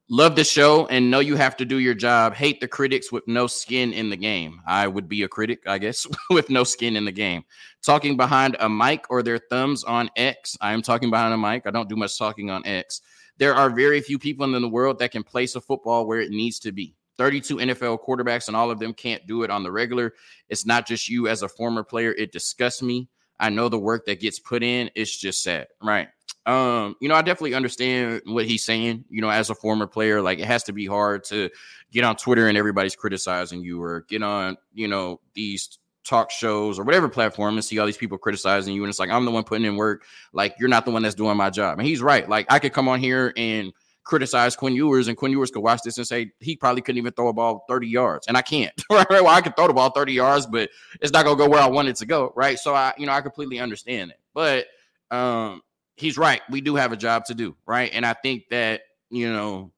Love 0.08 0.36
the 0.36 0.44
show 0.44 0.86
and 0.86 1.10
know 1.10 1.18
you 1.18 1.34
have 1.34 1.56
to 1.56 1.64
do 1.64 1.78
your 1.78 1.94
job. 1.94 2.32
Hate 2.32 2.60
the 2.60 2.68
critics 2.68 3.10
with 3.10 3.26
no 3.26 3.48
skin 3.48 3.92
in 3.92 4.08
the 4.08 4.16
game. 4.16 4.60
I 4.64 4.86
would 4.86 5.08
be 5.08 5.24
a 5.24 5.28
critic, 5.28 5.60
I 5.66 5.78
guess, 5.78 6.06
with 6.30 6.48
no 6.48 6.62
skin 6.62 6.94
in 6.94 7.04
the 7.04 7.12
game. 7.12 7.44
Talking 7.84 8.16
behind 8.16 8.56
a 8.60 8.68
mic 8.68 9.06
or 9.10 9.22
their 9.22 9.38
thumbs 9.38 9.82
on 9.82 10.08
X. 10.14 10.56
I 10.60 10.72
am 10.74 10.82
talking 10.82 11.10
behind 11.10 11.34
a 11.34 11.36
mic. 11.36 11.66
I 11.66 11.70
don't 11.70 11.88
do 11.88 11.96
much 11.96 12.16
talking 12.16 12.50
on 12.50 12.64
X 12.66 13.00
there 13.38 13.54
are 13.54 13.70
very 13.70 14.00
few 14.00 14.18
people 14.18 14.44
in 14.44 14.62
the 14.62 14.68
world 14.68 14.98
that 14.98 15.12
can 15.12 15.22
place 15.22 15.54
a 15.54 15.60
football 15.60 16.06
where 16.06 16.20
it 16.20 16.30
needs 16.30 16.58
to 16.60 16.72
be. 16.72 16.94
32 17.18 17.56
NFL 17.56 18.04
quarterbacks, 18.06 18.48
and 18.48 18.56
all 18.56 18.70
of 18.70 18.78
them 18.78 18.92
can't 18.92 19.26
do 19.26 19.42
it 19.42 19.50
on 19.50 19.62
the 19.62 19.72
regular. 19.72 20.12
It's 20.48 20.66
not 20.66 20.86
just 20.86 21.08
you 21.08 21.28
as 21.28 21.42
a 21.42 21.48
former 21.48 21.82
player. 21.82 22.12
It 22.12 22.32
disgusts 22.32 22.82
me. 22.82 23.08
I 23.38 23.50
know 23.50 23.68
the 23.68 23.78
work 23.78 24.06
that 24.06 24.20
gets 24.20 24.38
put 24.38 24.62
in. 24.62 24.90
It's 24.94 25.16
just 25.16 25.42
sad, 25.42 25.68
right? 25.82 26.08
Um, 26.46 26.94
you 27.00 27.08
know, 27.08 27.14
I 27.14 27.22
definitely 27.22 27.54
understand 27.54 28.22
what 28.24 28.46
he's 28.46 28.64
saying. 28.64 29.04
You 29.08 29.20
know, 29.20 29.30
as 29.30 29.50
a 29.50 29.54
former 29.54 29.86
player, 29.86 30.22
like 30.22 30.38
it 30.38 30.46
has 30.46 30.62
to 30.64 30.72
be 30.72 30.86
hard 30.86 31.24
to 31.24 31.50
get 31.90 32.04
on 32.04 32.16
Twitter 32.16 32.48
and 32.48 32.56
everybody's 32.56 32.96
criticizing 32.96 33.62
you, 33.62 33.82
or 33.82 34.06
get 34.08 34.22
on, 34.22 34.56
you 34.72 34.88
know, 34.88 35.20
these 35.34 35.78
talk 36.06 36.30
shows 36.30 36.78
or 36.78 36.84
whatever 36.84 37.08
platform 37.08 37.54
and 37.54 37.64
see 37.64 37.78
all 37.78 37.86
these 37.86 37.96
people 37.96 38.18
criticizing 38.18 38.74
you, 38.74 38.82
and 38.82 38.90
it's 38.90 38.98
like 38.98 39.10
I'm 39.10 39.24
the 39.24 39.30
one 39.30 39.44
putting 39.44 39.64
in 39.64 39.76
work. 39.76 40.04
Like 40.32 40.54
you're 40.58 40.68
not 40.68 40.84
the 40.84 40.90
one 40.90 41.02
that's 41.02 41.14
doing 41.14 41.36
my 41.36 41.50
job, 41.50 41.78
and 41.78 41.86
he's 41.86 42.00
right. 42.00 42.28
Like 42.28 42.46
I 42.50 42.58
could 42.58 42.72
come 42.72 42.88
on 42.88 43.00
here 43.00 43.32
and 43.36 43.72
criticize 44.04 44.54
Quinn 44.56 44.74
Ewers, 44.74 45.08
and 45.08 45.16
Quinn 45.16 45.32
Ewers 45.32 45.50
could 45.50 45.62
watch 45.62 45.82
this 45.82 45.98
and 45.98 46.06
say 46.06 46.30
he 46.40 46.56
probably 46.56 46.80
couldn't 46.80 46.98
even 46.98 47.12
throw 47.12 47.28
a 47.28 47.32
ball 47.32 47.64
30 47.68 47.88
yards, 47.88 48.26
and 48.26 48.36
I 48.36 48.42
can't. 48.42 48.72
right? 48.90 49.06
Well, 49.10 49.28
I 49.28 49.40
could 49.40 49.56
throw 49.56 49.66
the 49.66 49.74
ball 49.74 49.90
30 49.90 50.12
yards, 50.12 50.46
but 50.46 50.70
it's 51.00 51.12
not 51.12 51.24
gonna 51.24 51.36
go 51.36 51.48
where 51.48 51.60
I 51.60 51.66
want 51.66 51.88
it 51.88 51.96
to 51.96 52.06
go, 52.06 52.32
right? 52.36 52.58
So 52.58 52.74
I, 52.74 52.94
you 52.96 53.06
know, 53.06 53.12
I 53.12 53.20
completely 53.20 53.58
understand 53.58 54.12
it, 54.12 54.18
but 54.32 54.66
um, 55.10 55.60
he's 55.96 56.16
right. 56.16 56.40
We 56.50 56.60
do 56.60 56.76
have 56.76 56.92
a 56.92 56.96
job 56.96 57.24
to 57.26 57.34
do, 57.34 57.56
right? 57.66 57.90
And 57.92 58.06
I 58.06 58.14
think 58.14 58.44
that, 58.50 58.82
you 59.10 59.32
know, 59.32 59.72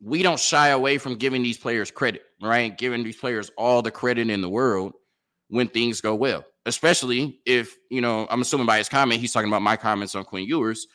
we 0.00 0.22
don't 0.22 0.40
shy 0.40 0.68
away 0.68 0.98
from 0.98 1.14
giving 1.14 1.42
these 1.42 1.58
players 1.58 1.90
credit, 1.90 2.22
right? 2.42 2.76
Giving 2.76 3.04
these 3.04 3.16
players 3.16 3.50
all 3.56 3.82
the 3.82 3.90
credit 3.90 4.30
in 4.30 4.40
the 4.40 4.48
world 4.48 4.94
when 5.52 5.68
things 5.68 6.00
go 6.00 6.14
well, 6.14 6.46
especially 6.64 7.38
if, 7.44 7.76
you 7.90 8.00
know, 8.00 8.26
I'm 8.30 8.40
assuming 8.40 8.66
by 8.66 8.78
his 8.78 8.88
comment, 8.88 9.20
he's 9.20 9.34
talking 9.34 9.50
about 9.50 9.60
my 9.60 9.76
comments 9.76 10.14
on 10.14 10.24
Quinn 10.24 10.46
Ewers. 10.46 10.86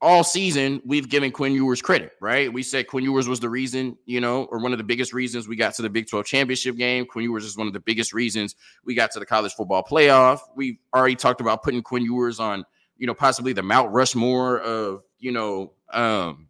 All 0.00 0.24
season, 0.24 0.82
we've 0.84 1.08
given 1.08 1.30
Quinn 1.30 1.52
Ewers 1.52 1.80
credit, 1.80 2.14
right? 2.20 2.52
We 2.52 2.64
said 2.64 2.88
Quinn 2.88 3.04
Ewers 3.04 3.28
was 3.28 3.38
the 3.38 3.48
reason, 3.48 3.96
you 4.06 4.20
know, 4.20 4.46
or 4.46 4.58
one 4.58 4.72
of 4.72 4.78
the 4.78 4.84
biggest 4.84 5.12
reasons 5.12 5.46
we 5.46 5.54
got 5.54 5.72
to 5.74 5.82
the 5.82 5.88
Big 5.88 6.08
12 6.08 6.26
championship 6.26 6.76
game. 6.76 7.06
Quinn 7.06 7.22
Ewers 7.22 7.44
is 7.44 7.56
one 7.56 7.68
of 7.68 7.72
the 7.72 7.78
biggest 7.78 8.12
reasons 8.12 8.56
we 8.84 8.96
got 8.96 9.12
to 9.12 9.20
the 9.20 9.26
college 9.26 9.52
football 9.52 9.84
playoff. 9.84 10.40
We've 10.56 10.78
already 10.92 11.14
talked 11.14 11.40
about 11.40 11.62
putting 11.62 11.80
Quinn 11.82 12.02
Ewers 12.02 12.40
on, 12.40 12.64
you 12.96 13.06
know, 13.06 13.14
possibly 13.14 13.52
the 13.52 13.62
Mount 13.62 13.92
Rushmore 13.92 14.58
of, 14.58 15.04
you 15.20 15.30
know, 15.30 15.74
um, 15.92 16.48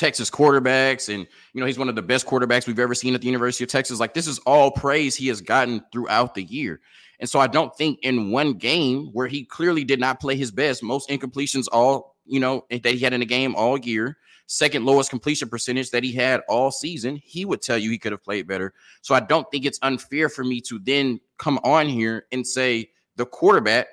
Texas 0.00 0.30
quarterbacks. 0.30 1.12
And, 1.12 1.26
you 1.52 1.60
know, 1.60 1.66
he's 1.66 1.78
one 1.78 1.88
of 1.88 1.94
the 1.94 2.02
best 2.02 2.26
quarterbacks 2.26 2.66
we've 2.66 2.78
ever 2.78 2.94
seen 2.94 3.14
at 3.14 3.20
the 3.20 3.26
University 3.26 3.64
of 3.64 3.70
Texas. 3.70 4.00
Like, 4.00 4.14
this 4.14 4.26
is 4.26 4.38
all 4.40 4.70
praise 4.70 5.14
he 5.14 5.28
has 5.28 5.40
gotten 5.40 5.84
throughout 5.92 6.34
the 6.34 6.42
year. 6.42 6.80
And 7.20 7.28
so 7.28 7.38
I 7.38 7.46
don't 7.46 7.76
think 7.76 7.98
in 8.02 8.30
one 8.30 8.54
game 8.54 9.10
where 9.12 9.26
he 9.26 9.44
clearly 9.44 9.84
did 9.84 10.00
not 10.00 10.20
play 10.20 10.36
his 10.36 10.50
best, 10.50 10.82
most 10.82 11.08
incompletions 11.10 11.66
all 11.70 12.10
you 12.30 12.40
know, 12.40 12.64
that 12.70 12.86
he 12.86 13.00
had 13.00 13.12
in 13.12 13.20
the 13.20 13.26
game 13.26 13.54
all 13.56 13.76
year, 13.76 14.16
second 14.46 14.84
lowest 14.84 15.10
completion 15.10 15.48
percentage 15.48 15.90
that 15.90 16.04
he 16.04 16.12
had 16.12 16.42
all 16.48 16.70
season, 16.70 17.16
he 17.16 17.44
would 17.44 17.60
tell 17.60 17.76
you 17.76 17.90
he 17.90 17.98
could 17.98 18.12
have 18.12 18.22
played 18.22 18.46
better. 18.46 18.72
So 19.02 19.14
I 19.14 19.20
don't 19.20 19.50
think 19.50 19.64
it's 19.64 19.80
unfair 19.82 20.28
for 20.28 20.44
me 20.44 20.60
to 20.62 20.78
then 20.78 21.20
come 21.38 21.58
on 21.64 21.88
here 21.88 22.26
and 22.30 22.46
say 22.46 22.90
the 23.16 23.26
quarterback 23.26 23.86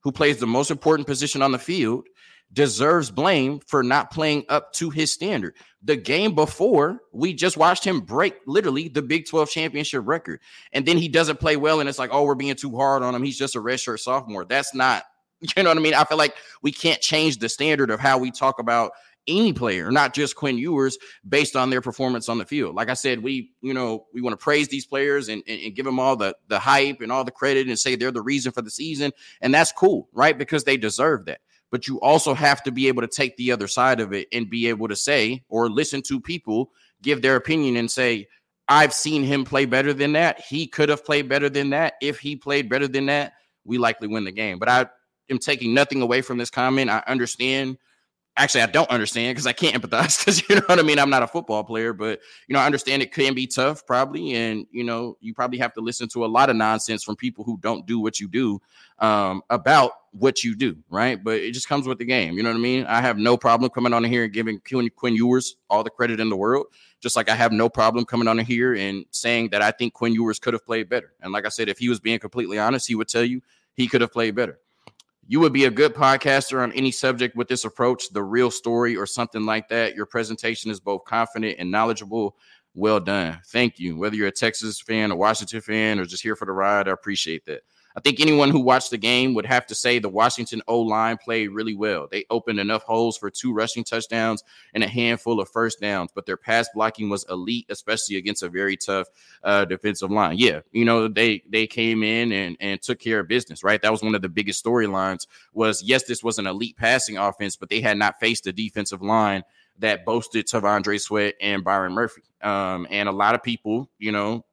who 0.00 0.10
plays 0.10 0.38
the 0.38 0.46
most 0.46 0.70
important 0.70 1.06
position 1.06 1.40
on 1.40 1.52
the 1.52 1.58
field 1.58 2.06
deserves 2.54 3.10
blame 3.10 3.60
for 3.66 3.82
not 3.82 4.10
playing 4.10 4.44
up 4.48 4.72
to 4.72 4.88
his 4.88 5.12
standard. 5.12 5.54
The 5.82 5.96
game 5.96 6.34
before, 6.34 7.00
we 7.12 7.34
just 7.34 7.58
watched 7.58 7.84
him 7.84 8.00
break 8.00 8.36
literally 8.46 8.88
the 8.88 9.02
Big 9.02 9.28
12 9.28 9.50
championship 9.50 10.02
record. 10.06 10.40
And 10.72 10.86
then 10.86 10.96
he 10.96 11.08
doesn't 11.08 11.40
play 11.40 11.56
well, 11.56 11.80
and 11.80 11.88
it's 11.88 11.98
like, 11.98 12.10
oh, 12.10 12.24
we're 12.24 12.34
being 12.34 12.54
too 12.54 12.74
hard 12.74 13.02
on 13.02 13.14
him. 13.14 13.22
He's 13.22 13.38
just 13.38 13.56
a 13.56 13.60
redshirt 13.60 14.00
sophomore. 14.00 14.46
That's 14.46 14.74
not 14.74 15.04
You 15.56 15.62
know 15.62 15.70
what 15.70 15.78
I 15.78 15.80
mean? 15.80 15.94
I 15.94 16.04
feel 16.04 16.18
like 16.18 16.34
we 16.62 16.72
can't 16.72 17.00
change 17.00 17.38
the 17.38 17.48
standard 17.48 17.90
of 17.90 18.00
how 18.00 18.18
we 18.18 18.30
talk 18.30 18.58
about 18.58 18.92
any 19.26 19.52
player, 19.52 19.90
not 19.90 20.12
just 20.12 20.36
Quinn 20.36 20.58
Ewers, 20.58 20.98
based 21.26 21.56
on 21.56 21.70
their 21.70 21.80
performance 21.80 22.28
on 22.28 22.36
the 22.36 22.44
field. 22.44 22.74
Like 22.74 22.90
I 22.90 22.94
said, 22.94 23.22
we, 23.22 23.52
you 23.62 23.72
know, 23.72 24.06
we 24.12 24.20
want 24.20 24.38
to 24.38 24.42
praise 24.42 24.68
these 24.68 24.86
players 24.86 25.28
and, 25.28 25.42
and, 25.46 25.60
and, 25.62 25.74
give 25.74 25.86
them 25.86 25.98
all 25.98 26.14
the 26.14 26.36
the 26.48 26.58
hype 26.58 27.00
and 27.00 27.10
all 27.10 27.24
the 27.24 27.30
credit 27.30 27.66
and 27.66 27.78
say 27.78 27.96
they're 27.96 28.10
the 28.10 28.20
reason 28.20 28.52
for 28.52 28.60
the 28.60 28.70
season. 28.70 29.12
And 29.40 29.54
that's 29.54 29.72
cool, 29.72 30.08
right? 30.12 30.36
Because 30.36 30.64
they 30.64 30.76
deserve 30.76 31.24
that. 31.24 31.40
But 31.70 31.88
you 31.88 32.00
also 32.00 32.34
have 32.34 32.62
to 32.64 32.70
be 32.70 32.88
able 32.88 33.02
to 33.02 33.08
take 33.08 33.36
the 33.36 33.50
other 33.50 33.66
side 33.66 34.00
of 34.00 34.12
it 34.12 34.28
and 34.32 34.48
be 34.48 34.68
able 34.68 34.88
to 34.88 34.96
say 34.96 35.42
or 35.48 35.68
listen 35.68 36.02
to 36.02 36.20
people 36.20 36.70
give 37.02 37.22
their 37.22 37.36
opinion 37.36 37.76
and 37.76 37.90
say, 37.90 38.26
I've 38.68 38.94
seen 38.94 39.22
him 39.22 39.44
play 39.44 39.66
better 39.66 39.92
than 39.92 40.12
that. 40.12 40.40
He 40.40 40.66
could 40.66 40.88
have 40.88 41.04
played 41.04 41.28
better 41.28 41.50
than 41.50 41.70
that. 41.70 41.94
If 42.00 42.18
he 42.18 42.34
played 42.34 42.68
better 42.68 42.88
than 42.88 43.06
that, 43.06 43.34
we 43.64 43.78
likely 43.78 44.08
win 44.08 44.24
the 44.24 44.32
game. 44.32 44.58
But 44.58 44.68
I 44.68 44.86
am 45.30 45.38
taking 45.38 45.74
nothing 45.74 46.00
away 46.00 46.22
from 46.22 46.38
this 46.38 46.50
comment. 46.50 46.90
I 46.90 47.02
understand. 47.06 47.78
Actually, 48.36 48.62
I 48.62 48.66
don't 48.66 48.90
understand 48.90 49.32
because 49.32 49.46
I 49.46 49.52
can't 49.52 49.80
empathize 49.80 50.18
because 50.18 50.42
you 50.48 50.56
know 50.56 50.62
what 50.66 50.80
I 50.80 50.82
mean. 50.82 50.98
I'm 50.98 51.10
not 51.10 51.22
a 51.22 51.26
football 51.26 51.62
player, 51.62 51.92
but 51.92 52.20
you 52.48 52.54
know, 52.54 52.58
I 52.58 52.66
understand 52.66 53.00
it 53.00 53.12
can 53.12 53.32
be 53.32 53.46
tough, 53.46 53.86
probably, 53.86 54.34
and 54.34 54.66
you 54.72 54.82
know, 54.82 55.16
you 55.20 55.32
probably 55.32 55.58
have 55.58 55.72
to 55.74 55.80
listen 55.80 56.08
to 56.08 56.24
a 56.24 56.26
lot 56.26 56.50
of 56.50 56.56
nonsense 56.56 57.04
from 57.04 57.14
people 57.14 57.44
who 57.44 57.58
don't 57.58 57.86
do 57.86 58.00
what 58.00 58.18
you 58.18 58.26
do 58.26 58.60
um, 58.98 59.42
about 59.50 59.92
what 60.10 60.42
you 60.42 60.56
do, 60.56 60.76
right? 60.90 61.22
But 61.22 61.36
it 61.36 61.52
just 61.52 61.68
comes 61.68 61.86
with 61.86 61.98
the 61.98 62.04
game. 62.04 62.36
You 62.36 62.42
know 62.42 62.50
what 62.50 62.56
I 62.56 62.60
mean? 62.60 62.86
I 62.86 63.00
have 63.00 63.18
no 63.18 63.36
problem 63.36 63.70
coming 63.70 63.92
on 63.92 64.02
here 64.02 64.24
and 64.24 64.32
giving 64.32 64.60
Quinn, 64.68 64.90
Quinn 64.96 65.14
Ewers 65.14 65.54
all 65.70 65.84
the 65.84 65.90
credit 65.90 66.18
in 66.18 66.28
the 66.28 66.36
world, 66.36 66.66
just 67.00 67.14
like 67.14 67.28
I 67.28 67.36
have 67.36 67.52
no 67.52 67.68
problem 67.68 68.04
coming 68.04 68.26
on 68.26 68.38
here 68.40 68.74
and 68.74 69.04
saying 69.12 69.50
that 69.50 69.62
I 69.62 69.70
think 69.70 69.94
Quinn 69.94 70.12
Ewers 70.12 70.40
could 70.40 70.54
have 70.54 70.66
played 70.66 70.88
better. 70.88 71.12
And 71.20 71.32
like 71.32 71.46
I 71.46 71.50
said, 71.50 71.68
if 71.68 71.78
he 71.78 71.88
was 71.88 72.00
being 72.00 72.18
completely 72.18 72.58
honest, 72.58 72.88
he 72.88 72.96
would 72.96 73.08
tell 73.08 73.24
you 73.24 73.42
he 73.74 73.86
could 73.86 74.00
have 74.00 74.12
played 74.12 74.34
better 74.34 74.58
you 75.26 75.40
would 75.40 75.52
be 75.52 75.64
a 75.64 75.70
good 75.70 75.94
podcaster 75.94 76.62
on 76.62 76.72
any 76.72 76.90
subject 76.90 77.36
with 77.36 77.48
this 77.48 77.64
approach, 77.64 78.10
the 78.10 78.22
real 78.22 78.50
story 78.50 78.96
or 78.96 79.06
something 79.06 79.46
like 79.46 79.68
that. 79.68 79.94
Your 79.94 80.06
presentation 80.06 80.70
is 80.70 80.80
both 80.80 81.04
confident 81.04 81.56
and 81.58 81.70
knowledgeable. 81.70 82.36
Well 82.74 83.00
done. 83.00 83.40
Thank 83.46 83.78
you. 83.78 83.96
Whether 83.96 84.16
you're 84.16 84.28
a 84.28 84.32
Texas 84.32 84.80
fan, 84.80 85.10
a 85.10 85.16
Washington 85.16 85.60
fan, 85.60 85.98
or 85.98 86.04
just 86.04 86.22
here 86.22 86.36
for 86.36 86.44
the 86.44 86.52
ride, 86.52 86.88
I 86.88 86.92
appreciate 86.92 87.44
that. 87.46 87.62
I 87.96 88.00
think 88.00 88.20
anyone 88.20 88.50
who 88.50 88.60
watched 88.60 88.90
the 88.90 88.98
game 88.98 89.34
would 89.34 89.46
have 89.46 89.66
to 89.66 89.74
say 89.74 89.98
the 89.98 90.08
Washington 90.08 90.62
O 90.66 90.80
line 90.80 91.16
played 91.16 91.50
really 91.50 91.74
well. 91.74 92.08
They 92.10 92.24
opened 92.28 92.58
enough 92.58 92.82
holes 92.82 93.16
for 93.16 93.30
two 93.30 93.52
rushing 93.52 93.84
touchdowns 93.84 94.42
and 94.74 94.82
a 94.82 94.88
handful 94.88 95.40
of 95.40 95.48
first 95.48 95.80
downs, 95.80 96.10
but 96.14 96.26
their 96.26 96.36
pass 96.36 96.68
blocking 96.74 97.08
was 97.08 97.24
elite, 97.30 97.66
especially 97.68 98.16
against 98.16 98.42
a 98.42 98.48
very 98.48 98.76
tough 98.76 99.06
uh, 99.44 99.64
defensive 99.64 100.10
line. 100.10 100.36
Yeah, 100.38 100.60
you 100.72 100.84
know 100.84 101.06
they 101.08 101.42
they 101.48 101.66
came 101.66 102.02
in 102.02 102.32
and 102.32 102.56
and 102.60 102.82
took 102.82 102.98
care 102.98 103.20
of 103.20 103.28
business. 103.28 103.62
Right, 103.62 103.80
that 103.82 103.92
was 103.92 104.02
one 104.02 104.14
of 104.14 104.22
the 104.22 104.28
biggest 104.28 104.64
storylines. 104.64 105.26
Was 105.52 105.82
yes, 105.82 106.04
this 106.04 106.22
was 106.22 106.38
an 106.38 106.46
elite 106.46 106.76
passing 106.76 107.16
offense, 107.16 107.56
but 107.56 107.68
they 107.68 107.80
had 107.80 107.96
not 107.96 108.18
faced 108.18 108.46
a 108.46 108.52
defensive 108.52 109.02
line 109.02 109.44
that 109.78 110.04
boasted 110.04 110.46
T'Vondre 110.46 111.00
Sweat 111.00 111.34
and 111.40 111.64
Byron 111.64 111.92
Murphy. 111.92 112.22
Um, 112.42 112.86
and 112.90 113.08
a 113.08 113.12
lot 113.12 113.34
of 113.34 113.42
people, 113.42 113.90
you 113.98 114.12
know, 114.12 114.44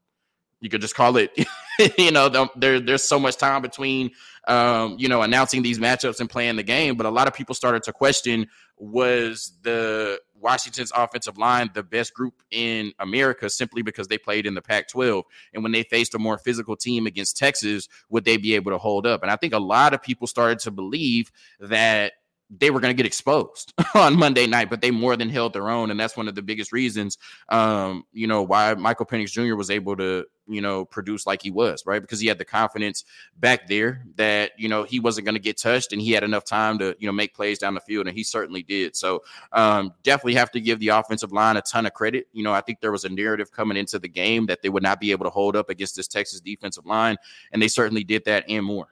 you 0.62 0.70
could 0.70 0.82
just 0.82 0.96
call 0.96 1.18
it 1.18 1.32
you 1.98 2.12
know 2.12 2.50
there, 2.56 2.80
there's 2.80 3.04
so 3.04 3.20
much 3.20 3.38
time 3.38 3.62
between 3.62 4.12
um, 4.48 4.96
you 5.00 5.08
know 5.08 5.22
announcing 5.22 5.62
these 5.62 5.80
matchups 5.80 6.20
and 6.20 6.30
playing 6.30 6.56
the 6.56 6.64
game 6.64 6.96
but 6.96 7.06
a 7.06 7.10
lot 7.10 7.28
of 7.28 7.34
people 7.34 7.56
started 7.56 7.84
to 7.84 7.94
question 7.94 8.48
was 8.78 9.54
the 9.62 10.20
Washington's 10.42 10.92
offensive 10.96 11.38
line 11.38 11.70
the 11.74 11.84
best 11.84 12.14
group 12.14 12.42
in 12.50 12.92
America 13.00 13.50
simply 13.50 13.84
because 13.84 14.08
they 14.08 14.18
played 14.18 14.48
in 14.48 14.56
the 14.56 14.62
Pac 14.62 14.88
12. 14.88 15.24
And 15.54 15.62
when 15.62 15.72
they 15.72 15.84
faced 15.84 16.16
a 16.16 16.20
more 16.20 16.40
physical 16.40 16.76
team 16.76 17.06
against 17.06 17.38
Texas, 17.38 17.88
would 18.10 18.26
they 18.26 18.38
be 18.38 18.56
able 18.56 18.72
to 18.72 18.80
hold 18.80 19.06
up? 19.06 19.22
And 19.22 19.32
I 19.32 19.36
think 19.36 19.54
a 19.54 19.60
lot 19.60 19.94
of 19.94 20.02
people 20.02 20.26
started 20.26 20.58
to 20.60 20.72
believe 20.72 21.32
that 21.60 22.14
they 22.60 22.70
were 22.70 22.82
going 22.82 22.94
to 22.94 22.98
get 22.98 23.06
exposed 23.06 23.74
on 23.96 24.18
Monday 24.18 24.46
night, 24.46 24.70
but 24.70 24.82
they 24.82 24.92
more 24.92 25.16
than 25.16 25.30
held 25.30 25.54
their 25.54 25.70
own, 25.70 25.90
and 25.90 26.00
that's 26.00 26.18
one 26.18 26.28
of 26.28 26.36
the 26.36 26.42
biggest 26.42 26.74
reasons, 26.74 27.18
um, 27.50 28.04
you 28.12 28.28
know, 28.28 28.44
why 28.44 28.74
Michael 28.74 29.06
Penix 29.06 29.32
Jr. 29.32 29.56
was 29.56 29.70
able 29.70 29.96
to, 29.96 30.26
you 30.48 30.62
know, 30.62 30.84
produce 30.84 31.26
like 31.26 31.42
he 31.42 31.50
was, 31.50 31.86
right? 31.86 32.02
Because 32.02 32.20
he 32.20 32.28
had 32.28 32.38
the 32.38 32.46
confidence 32.46 33.06
back 33.40 33.68
there 33.68 34.04
that 34.16 34.52
you 34.58 34.68
know 34.68 34.84
he 34.84 35.00
wasn't 35.00 35.24
going 35.24 35.36
to 35.36 35.42
get 35.42 35.58
touched, 35.58 35.94
and 35.94 36.02
he 36.02 36.12
had 36.12 36.24
enough 36.24 36.44
time 36.44 36.78
to, 36.80 36.94
you 37.00 37.08
know, 37.08 37.14
make 37.14 37.34
plays 37.34 37.58
down 37.58 37.74
the 37.74 37.80
field, 37.80 38.08
and 38.08 38.18
he 38.18 38.24
certainly 38.24 38.64
did. 38.64 38.98
So, 38.98 39.24
um, 39.54 39.94
definitely 40.04 40.36
have 40.36 40.52
to 40.52 40.60
give 40.60 40.80
the 40.80 40.90
offensive 40.90 41.32
line 41.32 41.56
a 41.56 41.62
ton 41.62 41.86
of 41.86 41.94
credit. 41.94 42.28
You 42.34 42.44
know, 42.44 42.52
I 42.52 42.60
think 42.62 42.82
there 42.82 42.92
was 42.92 43.06
a 43.06 43.10
narrative 43.10 43.52
coming 43.52 43.78
into 43.78 43.98
the 43.98 44.10
game 44.10 44.48
that 44.48 44.62
they 44.62 44.70
would 44.70 44.84
not 44.84 45.00
be 45.00 45.12
able 45.12 45.26
to 45.26 45.32
hold 45.32 45.56
up 45.56 45.70
against 45.70 45.96
this 45.96 46.08
Texas 46.08 46.42
defensive 46.42 46.86
line, 46.86 47.16
and 47.54 47.62
they 47.62 47.70
certainly 47.70 48.04
did 48.04 48.26
that 48.26 48.44
and 48.50 48.66
more. 48.66 48.88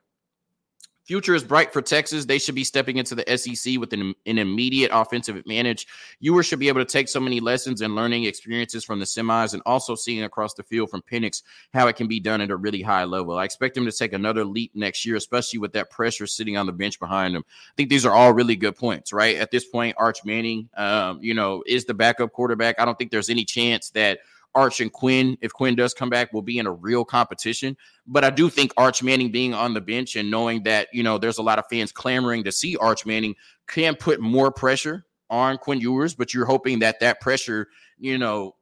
Future 1.09 1.33
is 1.33 1.43
bright 1.43 1.73
for 1.73 1.81
Texas. 1.81 2.25
They 2.25 2.37
should 2.37 2.53
be 2.53 2.63
stepping 2.63 2.97
into 2.97 3.15
the 3.15 3.25
SEC 3.35 3.79
with 3.79 3.91
an, 3.93 4.13
an, 4.27 4.37
immediate 4.37 4.91
offensive 4.93 5.35
advantage. 5.35 5.87
Ewers 6.19 6.45
should 6.45 6.59
be 6.59 6.67
able 6.67 6.81
to 6.81 6.85
take 6.85 7.09
so 7.09 7.19
many 7.19 7.39
lessons 7.39 7.81
and 7.81 7.95
learning 7.95 8.25
experiences 8.25 8.85
from 8.85 8.99
the 8.99 9.05
semis 9.05 9.55
and 9.55 9.63
also 9.65 9.95
seeing 9.95 10.21
across 10.21 10.53
the 10.53 10.61
field 10.61 10.91
from 10.91 11.01
Penix 11.01 11.41
how 11.73 11.87
it 11.87 11.95
can 11.95 12.07
be 12.07 12.19
done 12.19 12.41
at 12.41 12.51
a 12.51 12.55
really 12.55 12.83
high 12.83 13.05
level. 13.05 13.39
I 13.39 13.43
expect 13.43 13.75
him 13.75 13.85
to 13.85 13.91
take 13.91 14.13
another 14.13 14.45
leap 14.45 14.69
next 14.75 15.03
year, 15.03 15.15
especially 15.15 15.57
with 15.57 15.73
that 15.73 15.89
pressure 15.89 16.27
sitting 16.27 16.57
on 16.57 16.67
the 16.67 16.73
bench 16.73 16.99
behind 16.99 17.35
him. 17.35 17.43
I 17.47 17.73
think 17.75 17.89
these 17.89 18.05
are 18.05 18.13
all 18.13 18.31
really 18.31 18.55
good 18.55 18.75
points, 18.75 19.11
right? 19.11 19.35
At 19.37 19.49
this 19.49 19.65
point, 19.65 19.95
Arch 19.97 20.23
Manning, 20.23 20.69
um, 20.77 21.17
you 21.23 21.33
know, 21.33 21.63
is 21.65 21.85
the 21.85 21.95
backup 21.95 22.33
quarterback. 22.33 22.75
I 22.77 22.85
don't 22.85 22.99
think 22.99 23.09
there's 23.09 23.31
any 23.31 23.45
chance 23.45 23.89
that– 23.89 24.19
Arch 24.55 24.81
and 24.81 24.91
Quinn, 24.91 25.37
if 25.41 25.53
Quinn 25.53 25.75
does 25.75 25.93
come 25.93 26.09
back, 26.09 26.33
will 26.33 26.41
be 26.41 26.57
in 26.57 26.67
a 26.67 26.71
real 26.71 27.05
competition. 27.05 27.77
But 28.07 28.23
I 28.23 28.29
do 28.29 28.49
think 28.49 28.73
Arch 28.77 29.03
Manning 29.03 29.31
being 29.31 29.53
on 29.53 29.73
the 29.73 29.81
bench 29.81 30.15
and 30.15 30.31
knowing 30.31 30.63
that, 30.63 30.87
you 30.91 31.03
know, 31.03 31.17
there's 31.17 31.37
a 31.37 31.43
lot 31.43 31.59
of 31.59 31.65
fans 31.69 31.91
clamoring 31.91 32.43
to 32.45 32.51
see 32.51 32.75
Arch 32.77 33.05
Manning 33.05 33.35
can 33.67 33.95
put 33.95 34.19
more 34.19 34.51
pressure 34.51 35.05
on 35.29 35.57
Quinn 35.57 35.79
Ewers, 35.79 36.15
but 36.15 36.33
you're 36.33 36.45
hoping 36.45 36.79
that 36.79 36.99
that 36.99 37.21
pressure, 37.21 37.67
you 37.99 38.17
know, 38.17 38.55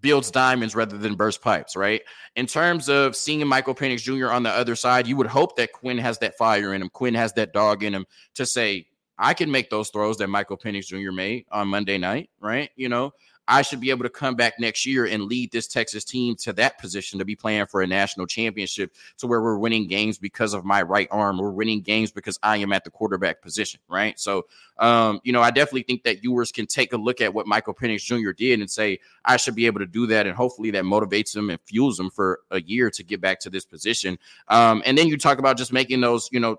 builds 0.00 0.30
diamonds 0.30 0.74
rather 0.74 0.96
than 0.96 1.14
burst 1.14 1.42
pipes, 1.42 1.76
right? 1.76 2.02
In 2.36 2.46
terms 2.46 2.88
of 2.88 3.14
seeing 3.14 3.46
Michael 3.46 3.74
Penix 3.74 4.02
Jr. 4.02 4.30
on 4.30 4.42
the 4.42 4.50
other 4.50 4.76
side, 4.76 5.06
you 5.06 5.16
would 5.16 5.26
hope 5.26 5.56
that 5.56 5.72
Quinn 5.72 5.98
has 5.98 6.18
that 6.18 6.38
fire 6.38 6.72
in 6.72 6.80
him. 6.80 6.88
Quinn 6.88 7.14
has 7.14 7.32
that 7.34 7.52
dog 7.52 7.82
in 7.82 7.94
him 7.94 8.06
to 8.34 8.46
say, 8.46 8.86
I 9.18 9.34
can 9.34 9.50
make 9.50 9.68
those 9.68 9.90
throws 9.90 10.16
that 10.18 10.28
Michael 10.28 10.56
Penix 10.56 10.86
Jr. 10.86 11.12
made 11.12 11.44
on 11.52 11.68
Monday 11.68 11.98
night, 11.98 12.30
right? 12.40 12.70
You 12.76 12.88
know, 12.88 13.12
I 13.48 13.62
should 13.62 13.80
be 13.80 13.90
able 13.90 14.04
to 14.04 14.10
come 14.10 14.36
back 14.36 14.54
next 14.60 14.86
year 14.86 15.04
and 15.04 15.24
lead 15.24 15.50
this 15.50 15.66
Texas 15.66 16.04
team 16.04 16.36
to 16.36 16.52
that 16.54 16.78
position 16.78 17.18
to 17.18 17.24
be 17.24 17.34
playing 17.34 17.66
for 17.66 17.82
a 17.82 17.86
national 17.86 18.26
championship 18.26 18.94
to 19.18 19.26
where 19.26 19.40
we're 19.40 19.58
winning 19.58 19.88
games 19.88 20.18
because 20.18 20.54
of 20.54 20.64
my 20.64 20.82
right 20.82 21.08
arm. 21.10 21.38
We're 21.38 21.50
winning 21.50 21.80
games 21.80 22.12
because 22.12 22.38
I 22.42 22.58
am 22.58 22.72
at 22.72 22.84
the 22.84 22.90
quarterback 22.90 23.42
position, 23.42 23.80
right? 23.88 24.18
So, 24.18 24.46
um, 24.78 25.20
you 25.24 25.32
know, 25.32 25.42
I 25.42 25.50
definitely 25.50 25.82
think 25.82 26.04
that 26.04 26.22
Ewers 26.22 26.52
can 26.52 26.66
take 26.66 26.92
a 26.92 26.96
look 26.96 27.20
at 27.20 27.34
what 27.34 27.46
Michael 27.46 27.74
Penix 27.74 28.02
Jr. 28.04 28.30
did 28.30 28.60
and 28.60 28.70
say, 28.70 29.00
I 29.24 29.36
should 29.36 29.56
be 29.56 29.66
able 29.66 29.80
to 29.80 29.86
do 29.86 30.06
that. 30.06 30.26
And 30.26 30.36
hopefully 30.36 30.70
that 30.70 30.84
motivates 30.84 31.34
him 31.34 31.50
and 31.50 31.60
fuels 31.66 31.98
him 31.98 32.10
for 32.10 32.40
a 32.50 32.60
year 32.60 32.90
to 32.90 33.02
get 33.02 33.20
back 33.20 33.40
to 33.40 33.50
this 33.50 33.64
position. 33.64 34.18
Um, 34.48 34.82
and 34.86 34.96
then 34.96 35.08
you 35.08 35.16
talk 35.16 35.38
about 35.38 35.58
just 35.58 35.72
making 35.72 36.00
those, 36.00 36.28
you 36.32 36.40
know, 36.40 36.58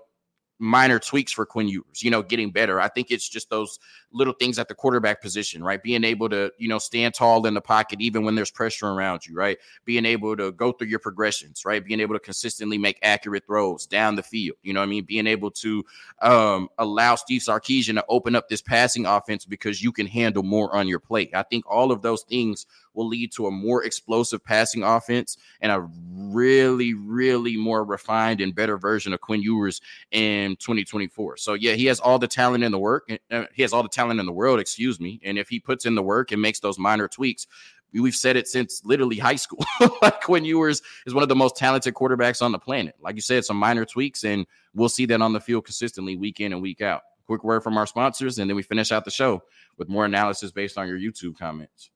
minor 0.58 0.98
tweaks 0.98 1.32
for 1.32 1.44
Quinn 1.44 1.68
Ewers, 1.68 2.02
you 2.02 2.10
know, 2.10 2.22
getting 2.22 2.50
better. 2.50 2.80
I 2.80 2.88
think 2.88 3.10
it's 3.10 3.28
just 3.28 3.50
those 3.50 3.78
little 4.14 4.32
things 4.32 4.58
at 4.58 4.68
the 4.68 4.74
quarterback 4.74 5.20
position, 5.20 5.62
right? 5.62 5.82
Being 5.82 6.04
able 6.04 6.28
to, 6.30 6.50
you 6.56 6.68
know, 6.68 6.78
stand 6.78 7.14
tall 7.14 7.44
in 7.46 7.54
the 7.54 7.60
pocket 7.60 8.00
even 8.00 8.24
when 8.24 8.34
there's 8.34 8.50
pressure 8.50 8.86
around 8.86 9.26
you, 9.26 9.34
right? 9.34 9.58
Being 9.84 10.06
able 10.06 10.36
to 10.36 10.52
go 10.52 10.72
through 10.72 10.88
your 10.88 11.00
progressions, 11.00 11.64
right? 11.64 11.84
Being 11.84 12.00
able 12.00 12.14
to 12.14 12.20
consistently 12.20 12.78
make 12.78 12.98
accurate 13.02 13.44
throws 13.46 13.86
down 13.86 14.14
the 14.14 14.22
field, 14.22 14.56
you 14.62 14.72
know 14.72 14.80
what 14.80 14.86
I 14.86 14.90
mean? 14.90 15.04
Being 15.04 15.26
able 15.26 15.50
to 15.50 15.84
um, 16.22 16.68
allow 16.78 17.16
Steve 17.16 17.42
Sarkisian 17.42 17.94
to 17.94 18.04
open 18.08 18.36
up 18.36 18.48
this 18.48 18.62
passing 18.62 19.04
offense 19.04 19.44
because 19.44 19.82
you 19.82 19.92
can 19.92 20.06
handle 20.06 20.42
more 20.42 20.74
on 20.74 20.86
your 20.86 21.00
plate. 21.00 21.30
I 21.34 21.42
think 21.42 21.64
all 21.66 21.90
of 21.90 22.02
those 22.02 22.22
things 22.22 22.66
will 22.94 23.08
lead 23.08 23.32
to 23.32 23.46
a 23.46 23.50
more 23.50 23.84
explosive 23.84 24.42
passing 24.42 24.82
offense 24.82 25.36
and 25.60 25.72
a 25.72 25.86
really, 26.06 26.94
really 26.94 27.56
more 27.56 27.84
refined 27.84 28.40
and 28.40 28.54
better 28.54 28.78
version 28.78 29.12
of 29.12 29.20
Quinn 29.20 29.42
Ewers 29.42 29.80
in 30.10 30.56
2024. 30.56 31.36
So 31.36 31.54
yeah, 31.54 31.72
he 31.72 31.86
has 31.86 32.00
all 32.00 32.18
the 32.18 32.28
talent 32.28 32.64
in 32.64 32.72
the 32.72 32.78
work. 32.78 33.10
Uh, 33.30 33.44
he 33.52 33.62
has 33.62 33.72
all 33.72 33.82
the 33.82 33.88
talent 33.88 34.03
in 34.10 34.26
the 34.26 34.32
world, 34.32 34.60
excuse 34.60 35.00
me. 35.00 35.20
And 35.24 35.38
if 35.38 35.48
he 35.48 35.60
puts 35.60 35.86
in 35.86 35.94
the 35.94 36.02
work 36.02 36.32
and 36.32 36.40
makes 36.40 36.60
those 36.60 36.78
minor 36.78 37.08
tweaks, 37.08 37.46
we've 37.92 38.14
said 38.14 38.36
it 38.36 38.48
since 38.48 38.82
literally 38.84 39.18
high 39.18 39.36
school. 39.36 39.64
like 40.02 40.20
Quinn 40.22 40.44
Ewers 40.44 40.82
is 41.06 41.14
one 41.14 41.22
of 41.22 41.28
the 41.28 41.36
most 41.36 41.56
talented 41.56 41.94
quarterbacks 41.94 42.42
on 42.42 42.52
the 42.52 42.58
planet. 42.58 42.94
Like 43.00 43.14
you 43.16 43.22
said, 43.22 43.44
some 43.44 43.56
minor 43.56 43.84
tweaks, 43.84 44.24
and 44.24 44.46
we'll 44.74 44.88
see 44.88 45.06
that 45.06 45.22
on 45.22 45.32
the 45.32 45.40
field 45.40 45.64
consistently 45.64 46.16
week 46.16 46.40
in 46.40 46.52
and 46.52 46.62
week 46.62 46.80
out. 46.80 47.02
Quick 47.26 47.44
word 47.44 47.62
from 47.62 47.78
our 47.78 47.86
sponsors, 47.86 48.38
and 48.38 48.50
then 48.50 48.56
we 48.56 48.62
finish 48.62 48.92
out 48.92 49.04
the 49.04 49.10
show 49.10 49.42
with 49.78 49.88
more 49.88 50.04
analysis 50.04 50.50
based 50.50 50.76
on 50.76 50.86
your 50.86 50.98
YouTube 50.98 51.38
comments. 51.38 51.90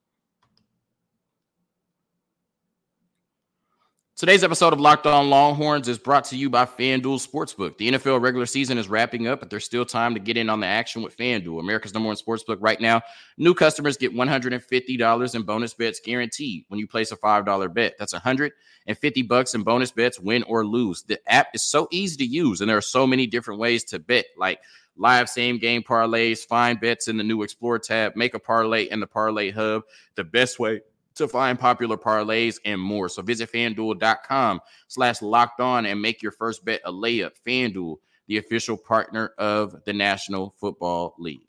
Today's 4.19 4.43
episode 4.43 4.73
of 4.73 4.81
Locked 4.81 5.07
On 5.07 5.31
Longhorns 5.31 5.87
is 5.87 5.97
brought 5.97 6.25
to 6.25 6.37
you 6.37 6.51
by 6.51 6.65
FanDuel 6.65 7.25
Sportsbook. 7.25 7.79
The 7.79 7.93
NFL 7.93 8.21
regular 8.21 8.47
season 8.47 8.77
is 8.77 8.89
wrapping 8.89 9.29
up, 9.29 9.39
but 9.39 9.49
there's 9.49 9.65
still 9.65 9.85
time 9.85 10.13
to 10.15 10.19
get 10.19 10.37
in 10.37 10.51
on 10.51 10.59
the 10.59 10.67
action 10.67 11.03
with 11.03 11.17
FanDuel, 11.17 11.61
America's 11.61 11.95
number 11.95 12.09
one 12.09 12.17
sportsbook 12.17 12.57
right 12.59 12.81
now. 12.81 13.01
New 13.37 13.55
customers 13.55 13.97
get 13.97 14.13
$150 14.13 15.35
in 15.37 15.43
bonus 15.43 15.73
bets 15.73 16.01
guaranteed 16.01 16.65
when 16.67 16.81
you 16.81 16.89
place 16.89 17.13
a 17.13 17.17
$5 17.17 17.73
bet. 17.73 17.95
That's 17.97 18.13
150 18.13 19.23
bucks 19.23 19.55
in 19.55 19.63
bonus 19.63 19.93
bets, 19.93 20.19
win 20.19 20.43
or 20.49 20.67
lose. 20.67 21.05
The 21.05 21.21
app 21.33 21.51
is 21.55 21.63
so 21.63 21.87
easy 21.93 22.17
to 22.17 22.27
use, 22.27 22.61
and 22.61 22.69
there 22.69 22.77
are 22.77 22.81
so 22.81 23.07
many 23.07 23.29
different 23.29 23.61
ways 23.61 23.85
to 23.85 24.01
bet, 24.01 24.25
like 24.37 24.59
live 24.97 25.29
same 25.29 25.59
game 25.59 25.85
parlays, 25.85 26.41
find 26.41 26.81
bets 26.81 27.07
in 27.07 27.19
the 27.19 27.23
new 27.23 27.45
Explore 27.45 27.79
tab, 27.79 28.17
make 28.17 28.35
a 28.35 28.41
parlay 28.41 28.89
in 28.91 28.99
the 28.99 29.07
Parlay 29.07 29.53
Hub. 29.53 29.85
The 30.17 30.25
best 30.25 30.59
way 30.59 30.81
to 31.19 31.29
find 31.29 31.59
popular 31.59 31.97
parlays 31.97 32.57
and 32.65 32.81
more. 32.81 33.09
So 33.09 33.23
visit 33.23 33.53
fanduel.com 33.53 34.61
slash 34.89 35.23
locked 35.23 35.61
on 35.61 35.87
and 35.87 36.01
make 36.01 36.23
your 36.23 36.33
first 36.33 36.65
bet 36.65 36.81
a 36.85 36.93
layup. 36.93 37.33
FanDuel, 37.47 37.97
the 38.27 38.39
official 38.39 38.77
partner 38.77 39.33
of 39.39 39.75
the 39.85 39.93
National 39.93 40.55
Football 40.59 41.15
League. 41.19 41.48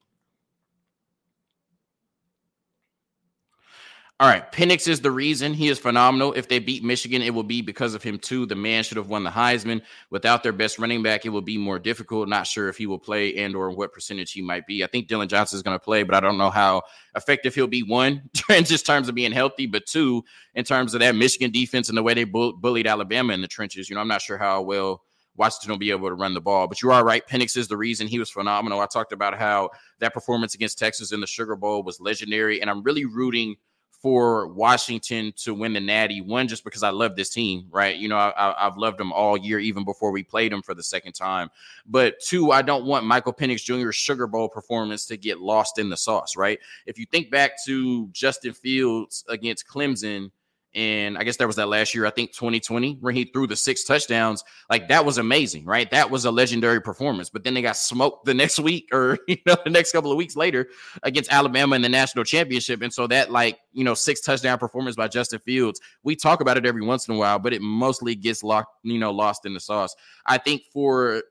All 4.22 4.28
right, 4.28 4.52
Penix 4.52 4.86
is 4.90 5.00
the 5.00 5.12
reason 5.12 5.54
he 5.54 5.70
is 5.70 5.80
phenomenal. 5.80 6.34
If 6.34 6.50
they 6.50 6.60
beat 6.60 6.84
Michigan, 6.84 7.22
it 7.22 7.34
will 7.34 7.42
be 7.42 7.62
because 7.62 7.94
of 7.94 8.04
him 8.04 8.20
too. 8.20 8.46
The 8.46 8.54
man 8.54 8.84
should 8.84 8.98
have 8.98 9.08
won 9.08 9.24
the 9.24 9.30
Heisman. 9.30 9.82
Without 10.10 10.44
their 10.44 10.52
best 10.52 10.78
running 10.78 11.02
back, 11.02 11.26
it 11.26 11.30
will 11.30 11.42
be 11.42 11.58
more 11.58 11.80
difficult. 11.80 12.28
Not 12.28 12.46
sure 12.46 12.68
if 12.68 12.76
he 12.76 12.86
will 12.86 13.00
play 13.00 13.38
and 13.38 13.56
or 13.56 13.72
what 13.72 13.94
percentage 13.94 14.34
he 14.34 14.42
might 14.42 14.68
be. 14.68 14.84
I 14.84 14.88
think 14.88 15.08
Dillon 15.08 15.30
Johnson 15.30 15.56
is 15.56 15.64
going 15.64 15.80
to 15.80 15.84
play, 15.84 16.04
but 16.04 16.16
I 16.16 16.20
don't 16.20 16.38
know 16.38 16.50
how 16.50 16.82
effective 17.16 17.56
he'll 17.56 17.68
be. 17.68 17.82
One, 17.82 18.30
in 18.50 18.66
just 18.66 18.86
terms 18.86 19.08
of 19.08 19.16
being 19.16 19.32
healthy, 19.32 19.68
but 19.68 19.86
two, 19.86 20.26
in 20.54 20.66
terms 20.66 20.94
of 20.94 21.00
that 21.00 21.16
Michigan 21.16 21.50
defense 21.50 21.88
and 21.88 21.98
the 21.98 22.04
way 22.04 22.14
they 22.14 22.26
bull- 22.26 22.58
bullied 22.58 22.88
Alabama 22.88 23.32
in 23.32 23.40
the 23.40 23.48
trenches. 23.48 23.90
You 23.90 23.96
know, 23.96 24.02
I'm 24.02 24.10
not 24.10 24.22
sure 24.22 24.38
how 24.38 24.62
well 24.62 25.02
Washington 25.38 25.72
will 25.72 25.80
be 25.80 25.92
able 25.92 26.10
to 26.10 26.16
run 26.16 26.34
the 26.34 26.42
ball. 26.42 26.68
But 26.68 26.82
you 26.82 26.92
are 26.92 27.06
right. 27.06 27.26
Penix 27.26 27.56
is 27.56 27.70
the 27.70 27.78
reason 27.78 28.06
he 28.06 28.20
was 28.20 28.30
phenomenal. 28.30 28.82
I 28.82 28.88
talked 28.88 29.14
about 29.14 29.40
how 29.40 29.70
that 30.00 30.14
performance 30.14 30.56
against 30.56 30.78
Texas 30.78 31.14
in 31.14 31.22
the 31.22 31.28
Sugar 31.28 31.56
Bowl 31.56 31.84
was 31.84 32.02
legendary, 32.02 32.60
and 32.60 32.70
I'm 32.70 32.84
really 32.84 33.06
rooting– 33.06 33.56
for 34.02 34.48
Washington 34.48 35.34
to 35.38 35.54
win 35.54 35.74
the 35.74 35.80
Natty. 35.80 36.22
One, 36.22 36.48
just 36.48 36.64
because 36.64 36.84
I 36.84 36.90
love 36.90 37.16
this 37.16 37.30
team, 37.30 37.68
right? 37.70 37.96
You 37.96 38.08
know, 38.08 38.18
I, 38.18 38.56
have 38.58 38.78
loved 38.78 38.98
them 38.98 39.12
all 39.12 39.36
year, 39.38 39.60
even 39.60 39.84
before 39.84 40.12
we 40.12 40.24
played 40.24 40.52
them 40.52 40.62
for 40.62 40.74
the 40.74 40.84
second 40.84 41.14
time. 41.14 41.50
But 41.86 42.20
two, 42.22 42.52
I 42.52 42.62
don't 42.62 42.86
want 42.86 43.06
Michael 43.06 43.34
Penix 43.34 43.64
Jr.'s 43.64 43.96
Sugar 43.96 44.28
Bowl 44.28 44.48
performance 44.48 45.06
to 45.08 45.18
get 45.18 45.40
lost 45.40 45.80
in 45.80 45.90
the 45.90 45.98
sauce, 45.98 46.38
right? 46.38 46.60
If 46.86 46.98
you 46.98 47.06
think 47.06 47.30
back 47.30 47.52
to 47.66 48.08
Justin 48.10 48.54
Fields 48.54 49.26
against 49.28 49.68
Clemson 49.68 50.32
and 50.76 51.18
I 51.18 51.24
guess 51.24 51.38
that 51.38 51.48
was 51.48 51.56
that 51.56 51.68
last 51.68 51.96
year, 51.96 52.06
I 52.06 52.12
think 52.12 52.32
2020, 52.34 52.98
where 53.02 53.12
he 53.12 53.26
threw 53.26 53.48
the 53.48 53.56
six 53.56 53.84
touchdowns. 53.84 54.44
Like 54.70 54.88
that 54.90 55.04
was 55.04 55.18
amazing, 55.18 55.66
right? 55.66 55.90
That 55.90 56.12
was 56.12 56.26
a 56.26 56.32
legendary 56.32 56.80
performance. 56.80 57.30
But 57.30 57.44
then 57.44 57.56
they 57.56 57.62
got 57.62 57.76
smoked 57.76 58.26
the 58.26 58.34
next 58.36 58.60
week 58.60 58.88
or 58.92 59.18
you 59.28 59.38
know, 59.46 59.58
the 59.64 59.72
next 59.72 59.92
couple 59.92 60.12
of 60.12 60.18
weeks 60.18 60.36
later 60.36 60.68
against 61.02 61.32
Alabama 61.32 61.76
in 61.76 61.82
the 61.82 61.90
national 61.90 62.24
championship. 62.24 62.82
And 62.84 62.94
so 62.94 63.08
that 63.08 63.32
like, 63.32 63.58
you 63.74 63.84
know, 63.84 63.96
six 63.96 64.22
touchdown 64.22 64.60
performance 64.60 64.96
by 64.96 65.08
Justin 65.08 65.40
Fields, 65.40 65.82
we 66.04 66.16
talk 66.16 66.40
about 66.40 66.58
it 66.58 66.66
every 66.66 66.84
once 66.84 67.08
in 67.08 67.16
a 67.16 67.18
while, 67.18 67.40
but 67.40 67.54
it 67.54 67.62
mostly 67.62 68.14
gets 68.14 68.44
locked, 68.44 68.76
you 68.84 69.00
know, 69.00 69.12
lost 69.12 69.46
in 69.46 69.54
the 69.54 69.60
sauce. 69.60 69.96
I 70.28 70.38
think 70.38 70.62
for 70.72 71.24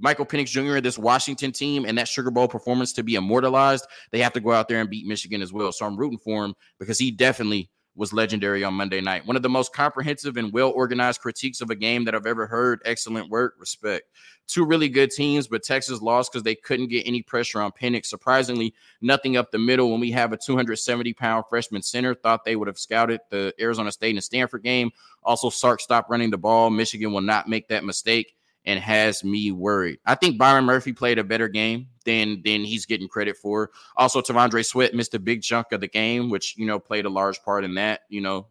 Michael 0.00 0.26
Penix 0.26 0.46
Jr., 0.48 0.80
this 0.80 0.98
Washington 0.98 1.52
team, 1.52 1.84
and 1.84 1.96
that 1.96 2.08
Sugar 2.08 2.32
Bowl 2.32 2.48
performance 2.48 2.92
to 2.94 3.04
be 3.04 3.14
immortalized, 3.14 3.86
they 4.10 4.18
have 4.18 4.32
to 4.32 4.40
go 4.40 4.50
out 4.50 4.66
there 4.66 4.80
and 4.80 4.90
beat 4.90 5.06
Michigan 5.06 5.40
as 5.40 5.52
well. 5.52 5.70
So 5.70 5.86
I'm 5.86 5.96
rooting 5.96 6.18
for 6.18 6.44
him 6.44 6.54
because 6.80 6.98
he 6.98 7.12
definitely 7.12 7.70
was 7.94 8.12
legendary 8.12 8.64
on 8.64 8.74
Monday 8.74 9.00
night. 9.00 9.26
One 9.26 9.36
of 9.36 9.42
the 9.42 9.48
most 9.48 9.74
comprehensive 9.74 10.36
and 10.36 10.52
well 10.52 10.70
organized 10.70 11.20
critiques 11.20 11.60
of 11.60 11.70
a 11.70 11.74
game 11.74 12.04
that 12.04 12.14
I've 12.14 12.26
ever 12.26 12.46
heard. 12.46 12.80
Excellent 12.84 13.28
work. 13.28 13.54
Respect. 13.58 14.08
Two 14.46 14.64
really 14.64 14.88
good 14.88 15.10
teams, 15.10 15.46
but 15.46 15.62
Texas 15.62 16.00
lost 16.00 16.32
because 16.32 16.42
they 16.42 16.54
couldn't 16.54 16.88
get 16.88 17.06
any 17.06 17.22
pressure 17.22 17.60
on 17.60 17.70
Penix. 17.70 18.06
Surprisingly, 18.06 18.74
nothing 19.00 19.36
up 19.36 19.50
the 19.50 19.58
middle 19.58 19.90
when 19.90 20.00
we 20.00 20.10
have 20.10 20.32
a 20.32 20.36
270 20.36 21.12
pound 21.12 21.44
freshman 21.48 21.82
center. 21.82 22.14
Thought 22.14 22.44
they 22.44 22.56
would 22.56 22.68
have 22.68 22.78
scouted 22.78 23.20
the 23.30 23.54
Arizona 23.60 23.92
State 23.92 24.14
and 24.14 24.24
Stanford 24.24 24.62
game. 24.62 24.90
Also, 25.22 25.50
Sark 25.50 25.80
stopped 25.80 26.10
running 26.10 26.30
the 26.30 26.38
ball. 26.38 26.70
Michigan 26.70 27.12
will 27.12 27.20
not 27.20 27.48
make 27.48 27.68
that 27.68 27.84
mistake 27.84 28.34
and 28.64 28.78
has 28.78 29.24
me 29.24 29.50
worried. 29.50 29.98
I 30.06 30.14
think 30.14 30.38
Byron 30.38 30.64
Murphy 30.64 30.92
played 30.92 31.18
a 31.18 31.24
better 31.24 31.48
game 31.48 31.88
than 32.04 32.42
than 32.44 32.64
he's 32.64 32.86
getting 32.86 33.08
credit 33.08 33.36
for. 33.36 33.70
Also, 33.96 34.20
T'Vondre 34.20 34.64
Sweat 34.64 34.94
missed 34.94 35.14
a 35.14 35.18
big 35.18 35.42
chunk 35.42 35.72
of 35.72 35.80
the 35.80 35.88
game, 35.88 36.30
which 36.30 36.56
you 36.56 36.66
know 36.66 36.78
played 36.78 37.04
a 37.04 37.10
large 37.10 37.42
part 37.42 37.64
in 37.64 37.74
that. 37.74 38.02
You 38.08 38.20
know, 38.20 38.46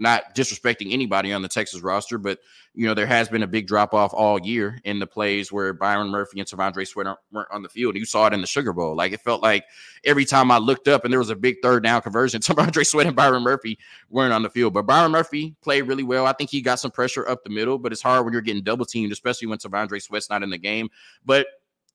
not 0.00 0.34
disrespecting 0.34 0.92
anybody 0.92 1.32
on 1.32 1.42
the 1.42 1.48
Texas 1.48 1.82
roster, 1.82 2.18
but 2.18 2.38
you 2.74 2.86
know 2.86 2.94
there 2.94 3.06
has 3.06 3.28
been 3.28 3.42
a 3.42 3.46
big 3.46 3.66
drop 3.66 3.92
off 3.92 4.12
all 4.14 4.40
year 4.40 4.80
in 4.84 4.98
the 4.98 5.06
plays 5.06 5.52
where 5.52 5.72
Byron 5.72 6.08
Murphy 6.08 6.40
and 6.40 6.48
T'Vondre 6.48 6.86
Sweat 6.86 7.06
weren't 7.30 7.48
on 7.50 7.62
the 7.62 7.68
field. 7.68 7.96
You 7.96 8.04
saw 8.04 8.26
it 8.26 8.32
in 8.32 8.40
the 8.40 8.46
Sugar 8.46 8.72
Bowl. 8.72 8.96
Like 8.96 9.12
it 9.12 9.20
felt 9.20 9.42
like 9.42 9.64
every 10.04 10.24
time 10.24 10.50
I 10.50 10.58
looked 10.58 10.88
up 10.88 11.04
and 11.04 11.12
there 11.12 11.18
was 11.18 11.30
a 11.30 11.36
big 11.36 11.56
third 11.62 11.82
down 11.82 12.00
conversion, 12.02 12.40
T'Vondre 12.42 12.86
Sweat 12.86 13.06
and 13.06 13.16
Byron 13.16 13.42
Murphy 13.42 13.78
weren't 14.08 14.32
on 14.32 14.42
the 14.42 14.50
field. 14.50 14.72
But 14.72 14.86
Byron 14.86 15.12
Murphy 15.12 15.54
played 15.62 15.82
really 15.82 16.04
well. 16.04 16.26
I 16.26 16.32
think 16.32 16.50
he 16.50 16.60
got 16.60 16.80
some 16.80 16.90
pressure 16.90 17.28
up 17.28 17.44
the 17.44 17.50
middle, 17.50 17.78
but 17.78 17.92
it's 17.92 18.02
hard 18.02 18.24
when 18.24 18.32
you're 18.32 18.42
getting 18.42 18.62
double 18.62 18.86
teamed, 18.86 19.12
especially 19.12 19.48
when 19.48 19.58
T'Vondre 19.58 20.00
Sweat's 20.00 20.30
not 20.30 20.42
in 20.42 20.50
the 20.50 20.58
game. 20.58 20.88
But 21.24 21.46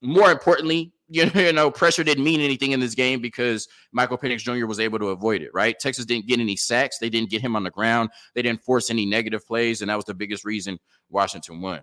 more 0.01 0.31
importantly, 0.31 0.93
you 1.09 1.53
know, 1.53 1.69
pressure 1.69 2.03
didn't 2.03 2.23
mean 2.23 2.41
anything 2.41 2.71
in 2.71 2.79
this 2.79 2.95
game 2.95 3.21
because 3.21 3.67
Michael 3.91 4.17
Penix 4.17 4.39
Jr. 4.39 4.65
was 4.65 4.79
able 4.79 4.97
to 4.99 5.09
avoid 5.09 5.41
it, 5.41 5.51
right? 5.53 5.77
Texas 5.77 6.05
didn't 6.05 6.27
get 6.27 6.39
any 6.39 6.55
sacks. 6.55 6.97
They 6.97 7.09
didn't 7.09 7.29
get 7.29 7.41
him 7.41 7.55
on 7.55 7.63
the 7.63 7.69
ground. 7.69 8.09
They 8.33 8.41
didn't 8.41 8.63
force 8.63 8.89
any 8.89 9.05
negative 9.05 9.45
plays. 9.45 9.81
And 9.81 9.89
that 9.89 9.95
was 9.95 10.05
the 10.05 10.15
biggest 10.15 10.45
reason 10.45 10.79
Washington 11.09 11.61
won. 11.61 11.81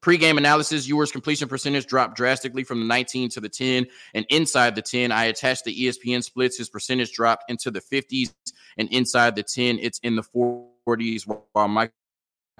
Pre-game 0.00 0.38
analysis, 0.38 0.88
Ewers 0.88 1.12
completion 1.12 1.46
percentage 1.46 1.86
dropped 1.86 2.16
drastically 2.16 2.64
from 2.64 2.80
the 2.80 2.86
19 2.86 3.28
to 3.30 3.40
the 3.40 3.48
10. 3.48 3.86
And 4.14 4.24
inside 4.30 4.74
the 4.74 4.82
10, 4.82 5.12
I 5.12 5.24
attached 5.24 5.64
the 5.64 5.76
ESPN 5.76 6.22
splits. 6.22 6.56
His 6.56 6.70
percentage 6.70 7.12
dropped 7.12 7.50
into 7.50 7.70
the 7.70 7.80
50s. 7.80 8.32
And 8.78 8.88
inside 8.92 9.34
the 9.34 9.42
10, 9.42 9.78
it's 9.80 9.98
in 9.98 10.16
the 10.16 10.22
40s, 10.22 11.26
while 11.52 11.68
Michael 11.68 11.94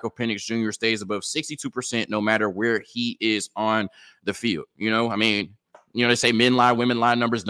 Michael 0.03 0.17
Penix 0.17 0.45
Jr. 0.45 0.73
stays 0.73 1.03
above 1.03 1.23
62% 1.23 2.09
no 2.09 2.23
matter 2.23 2.49
where 2.49 2.81
he 2.81 3.19
is 3.21 3.51
on 3.55 3.89
the 4.25 4.33
field. 4.33 4.65
You 4.77 4.91
know, 4.91 5.11
I 5.11 5.17
mean, 5.17 5.57
you 5.93 6.05
know, 6.05 6.09
they 6.09 6.17
say 6.17 6.33
men 6.33 6.55
lie, 6.55 6.73
women 6.73 7.01
lie 7.01 7.15
numbers 7.15 7.45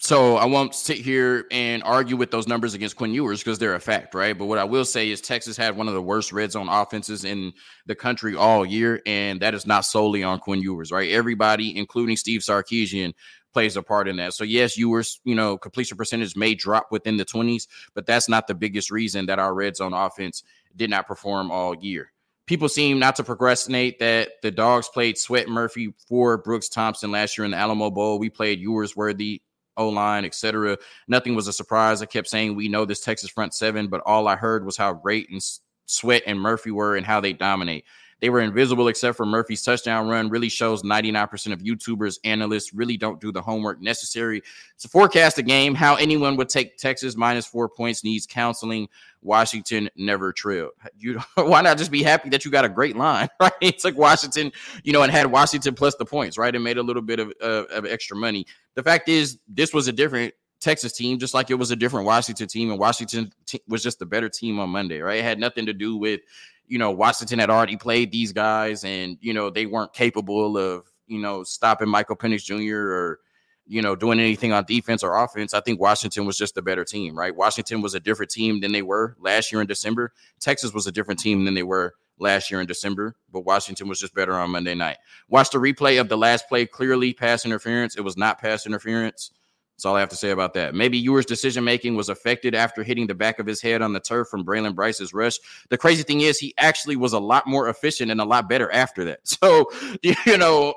so 0.00 0.36
I 0.36 0.44
won't 0.44 0.74
sit 0.74 0.98
here 0.98 1.46
and 1.50 1.82
argue 1.82 2.16
with 2.16 2.30
those 2.30 2.48
numbers 2.48 2.74
against 2.74 2.96
Quinn 2.96 3.14
Ewers 3.14 3.40
because 3.40 3.58
they're 3.58 3.74
a 3.74 3.80
fact, 3.80 4.14
right? 4.14 4.36
But 4.36 4.46
what 4.46 4.58
I 4.58 4.64
will 4.64 4.84
say 4.84 5.10
is 5.10 5.20
Texas 5.20 5.56
had 5.56 5.76
one 5.76 5.88
of 5.88 5.94
the 5.94 6.02
worst 6.02 6.32
red 6.32 6.52
zone 6.52 6.68
offenses 6.68 7.24
in 7.24 7.52
the 7.86 7.94
country 7.94 8.34
all 8.34 8.66
year, 8.66 9.00
and 9.06 9.40
that 9.40 9.54
is 9.54 9.66
not 9.66 9.84
solely 9.84 10.22
on 10.22 10.40
Quinn 10.40 10.60
Ewers, 10.60 10.90
right? 10.90 11.10
Everybody, 11.10 11.76
including 11.76 12.16
Steve 12.16 12.40
Sarkisian, 12.40 13.12
plays 13.52 13.76
a 13.76 13.82
part 13.82 14.08
in 14.08 14.16
that. 14.16 14.34
So 14.34 14.42
yes, 14.42 14.76
Ewers, 14.76 15.20
you 15.24 15.34
know, 15.34 15.56
completion 15.56 15.96
percentage 15.96 16.34
may 16.34 16.54
drop 16.54 16.88
within 16.90 17.16
the 17.16 17.24
20s, 17.24 17.68
but 17.94 18.04
that's 18.04 18.28
not 18.28 18.46
the 18.46 18.54
biggest 18.54 18.90
reason 18.90 19.26
that 19.26 19.38
our 19.38 19.54
red 19.54 19.76
zone 19.76 19.92
offense 19.92 20.42
did 20.74 20.90
not 20.90 21.06
perform 21.06 21.50
all 21.52 21.74
year. 21.76 22.10
People 22.46 22.68
seem 22.68 22.98
not 22.98 23.16
to 23.16 23.24
procrastinate 23.24 23.98
that 24.00 24.32
the 24.42 24.50
dogs 24.50 24.88
played 24.88 25.16
Sweat 25.16 25.48
Murphy 25.48 25.94
for 26.08 26.36
Brooks 26.36 26.68
Thompson 26.68 27.10
last 27.10 27.38
year 27.38 27.44
in 27.44 27.52
the 27.52 27.56
Alamo 27.56 27.90
Bowl. 27.90 28.18
We 28.18 28.28
played 28.28 28.60
Ewers 28.60 28.94
Worthy 28.94 29.40
O 29.76 29.88
line, 29.88 30.24
etc. 30.24 30.76
Nothing 31.08 31.34
was 31.34 31.48
a 31.48 31.52
surprise. 31.52 32.02
I 32.02 32.06
kept 32.06 32.28
saying 32.28 32.54
we 32.54 32.68
know 32.68 32.84
this 32.84 33.00
Texas 33.00 33.30
front 33.30 33.54
seven, 33.54 33.88
but 33.88 34.02
all 34.04 34.28
I 34.28 34.36
heard 34.36 34.64
was 34.64 34.76
how 34.76 34.92
great 34.92 35.30
and 35.30 35.40
Sweat 35.86 36.22
and 36.26 36.40
Murphy 36.40 36.70
were 36.70 36.96
and 36.96 37.06
how 37.06 37.20
they 37.20 37.32
dominate. 37.32 37.84
They 38.24 38.30
were 38.30 38.40
invisible 38.40 38.88
except 38.88 39.18
for 39.18 39.26
Murphy's 39.26 39.60
touchdown 39.60 40.08
run. 40.08 40.30
Really 40.30 40.48
shows 40.48 40.82
99% 40.82 41.52
of 41.52 41.58
YouTubers, 41.58 42.16
analysts 42.24 42.72
really 42.72 42.96
don't 42.96 43.20
do 43.20 43.30
the 43.30 43.42
homework 43.42 43.82
necessary 43.82 44.42
to 44.78 44.88
forecast 44.88 45.36
a 45.36 45.42
game. 45.42 45.74
How 45.74 45.96
anyone 45.96 46.36
would 46.36 46.48
take 46.48 46.78
Texas 46.78 47.16
minus 47.16 47.44
four 47.44 47.68
points 47.68 48.02
needs 48.02 48.26
counseling. 48.26 48.88
Washington 49.20 49.90
never 49.94 50.32
trailed. 50.32 50.70
You 50.96 51.20
why 51.34 51.60
not 51.60 51.76
just 51.76 51.90
be 51.90 52.02
happy 52.02 52.30
that 52.30 52.46
you 52.46 52.50
got 52.50 52.64
a 52.64 52.68
great 52.70 52.96
line, 52.96 53.28
right? 53.42 53.52
It's 53.60 53.84
like 53.84 53.98
Washington, 53.98 54.52
you 54.84 54.94
know, 54.94 55.02
and 55.02 55.12
had 55.12 55.26
Washington 55.26 55.74
plus 55.74 55.94
the 55.96 56.06
points, 56.06 56.38
right? 56.38 56.54
And 56.54 56.64
made 56.64 56.78
a 56.78 56.82
little 56.82 57.02
bit 57.02 57.20
of, 57.20 57.30
of 57.42 57.84
extra 57.84 58.16
money. 58.16 58.46
The 58.74 58.82
fact 58.82 59.10
is, 59.10 59.38
this 59.48 59.74
was 59.74 59.86
a 59.86 59.92
different 59.92 60.32
Texas 60.60 60.94
team, 60.94 61.18
just 61.18 61.34
like 61.34 61.50
it 61.50 61.56
was 61.56 61.72
a 61.72 61.76
different 61.76 62.06
Washington 62.06 62.48
team, 62.48 62.70
and 62.70 62.80
Washington 62.80 63.30
t- 63.44 63.60
was 63.68 63.82
just 63.82 64.00
a 64.00 64.06
better 64.06 64.30
team 64.30 64.58
on 64.58 64.70
Monday, 64.70 65.00
right? 65.00 65.18
It 65.18 65.24
had 65.24 65.38
nothing 65.38 65.66
to 65.66 65.74
do 65.74 65.98
with 65.98 66.22
you 66.66 66.78
know, 66.78 66.90
Washington 66.90 67.38
had 67.38 67.50
already 67.50 67.76
played 67.76 68.10
these 68.10 68.32
guys 68.32 68.84
and, 68.84 69.18
you 69.20 69.34
know, 69.34 69.50
they 69.50 69.66
weren't 69.66 69.92
capable 69.92 70.56
of, 70.56 70.84
you 71.06 71.20
know, 71.20 71.44
stopping 71.44 71.88
Michael 71.88 72.16
Penix 72.16 72.44
Jr. 72.44 72.76
or, 72.76 73.20
you 73.66 73.82
know, 73.82 73.94
doing 73.96 74.20
anything 74.20 74.52
on 74.52 74.64
defense 74.64 75.02
or 75.02 75.22
offense. 75.22 75.54
I 75.54 75.60
think 75.60 75.80
Washington 75.80 76.26
was 76.26 76.36
just 76.36 76.56
a 76.56 76.62
better 76.62 76.84
team, 76.84 77.16
right? 77.16 77.34
Washington 77.34 77.82
was 77.82 77.94
a 77.94 78.00
different 78.00 78.30
team 78.30 78.60
than 78.60 78.72
they 78.72 78.82
were 78.82 79.16
last 79.20 79.52
year 79.52 79.60
in 79.60 79.66
December. 79.66 80.12
Texas 80.40 80.72
was 80.72 80.86
a 80.86 80.92
different 80.92 81.20
team 81.20 81.44
than 81.44 81.54
they 81.54 81.62
were 81.62 81.94
last 82.18 82.50
year 82.50 82.60
in 82.60 82.66
December, 82.66 83.16
but 83.32 83.44
Washington 83.44 83.88
was 83.88 83.98
just 83.98 84.14
better 84.14 84.34
on 84.34 84.50
Monday 84.50 84.74
night. 84.74 84.98
Watch 85.28 85.50
the 85.50 85.58
replay 85.58 86.00
of 86.00 86.08
the 86.08 86.16
last 86.16 86.48
play, 86.48 86.66
clearly 86.66 87.12
pass 87.12 87.44
interference. 87.44 87.96
It 87.96 88.02
was 88.02 88.16
not 88.16 88.40
pass 88.40 88.66
interference. 88.66 89.30
That's 89.76 89.86
all 89.86 89.96
I 89.96 90.00
have 90.00 90.08
to 90.10 90.16
say 90.16 90.30
about 90.30 90.54
that. 90.54 90.74
Maybe 90.74 90.98
Ewers' 90.98 91.26
decision 91.26 91.64
making 91.64 91.96
was 91.96 92.08
affected 92.08 92.54
after 92.54 92.84
hitting 92.84 93.08
the 93.08 93.14
back 93.14 93.40
of 93.40 93.46
his 93.46 93.60
head 93.60 93.82
on 93.82 93.92
the 93.92 94.00
turf 94.00 94.28
from 94.28 94.44
Bralen 94.44 94.74
Trice's 94.74 95.12
rush. 95.12 95.38
The 95.68 95.78
crazy 95.78 96.04
thing 96.04 96.20
is, 96.20 96.38
he 96.38 96.54
actually 96.58 96.94
was 96.94 97.12
a 97.12 97.18
lot 97.18 97.46
more 97.46 97.68
efficient 97.68 98.10
and 98.10 98.20
a 98.20 98.24
lot 98.24 98.48
better 98.48 98.70
after 98.72 99.04
that. 99.04 99.20
So, 99.44 99.70
you 100.02 100.38
know, 100.38 100.74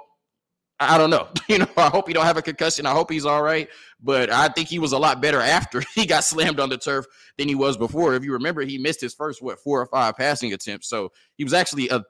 I 0.80 0.98
don't 0.98 1.10
know. 1.10 1.28
You 1.48 1.60
know, 1.60 1.68
I 1.78 1.88
hope 1.88 2.08
he 2.08 2.14
don't 2.14 2.26
have 2.26 2.38
a 2.38 2.42
concussion. 2.42 2.86
I 2.86 2.92
hope 2.92 3.10
he's 3.10 3.26
all 3.26 3.42
right. 3.42 3.70
But 4.02 4.30
I 4.30 4.50
think 4.50 4.68
he 4.68 4.80
was 4.80 4.92
a 4.92 4.98
lot 4.98 5.22
better 5.22 5.40
after 5.40 5.82
he 5.96 6.06
got 6.06 6.26
slammed 6.26 6.60
on 6.60 6.70
the 6.70 6.78
turf 6.78 7.06
than 7.38 7.48
he 7.48 7.56
was 7.56 7.78
before. 7.78 8.16
If 8.16 8.24
you 8.26 8.34
remember, 8.34 8.62
he 8.62 8.78
missed 8.78 9.00
his 9.00 9.14
first 9.14 9.42
what 9.42 9.60
four 9.60 9.82
or 9.82 9.86
five 9.86 10.18
passing 10.18 10.52
attempts. 10.52 10.90
So 10.90 11.14
he 11.38 11.46
was 11.46 11.54
actually 11.54 11.88
a, 11.90 12.04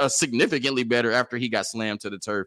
a 0.00 0.08
significantly 0.08 0.84
better 0.84 1.12
after 1.12 1.36
he 1.36 1.50
got 1.50 1.66
slammed 1.66 2.00
to 2.00 2.10
the 2.10 2.18
turf. 2.18 2.46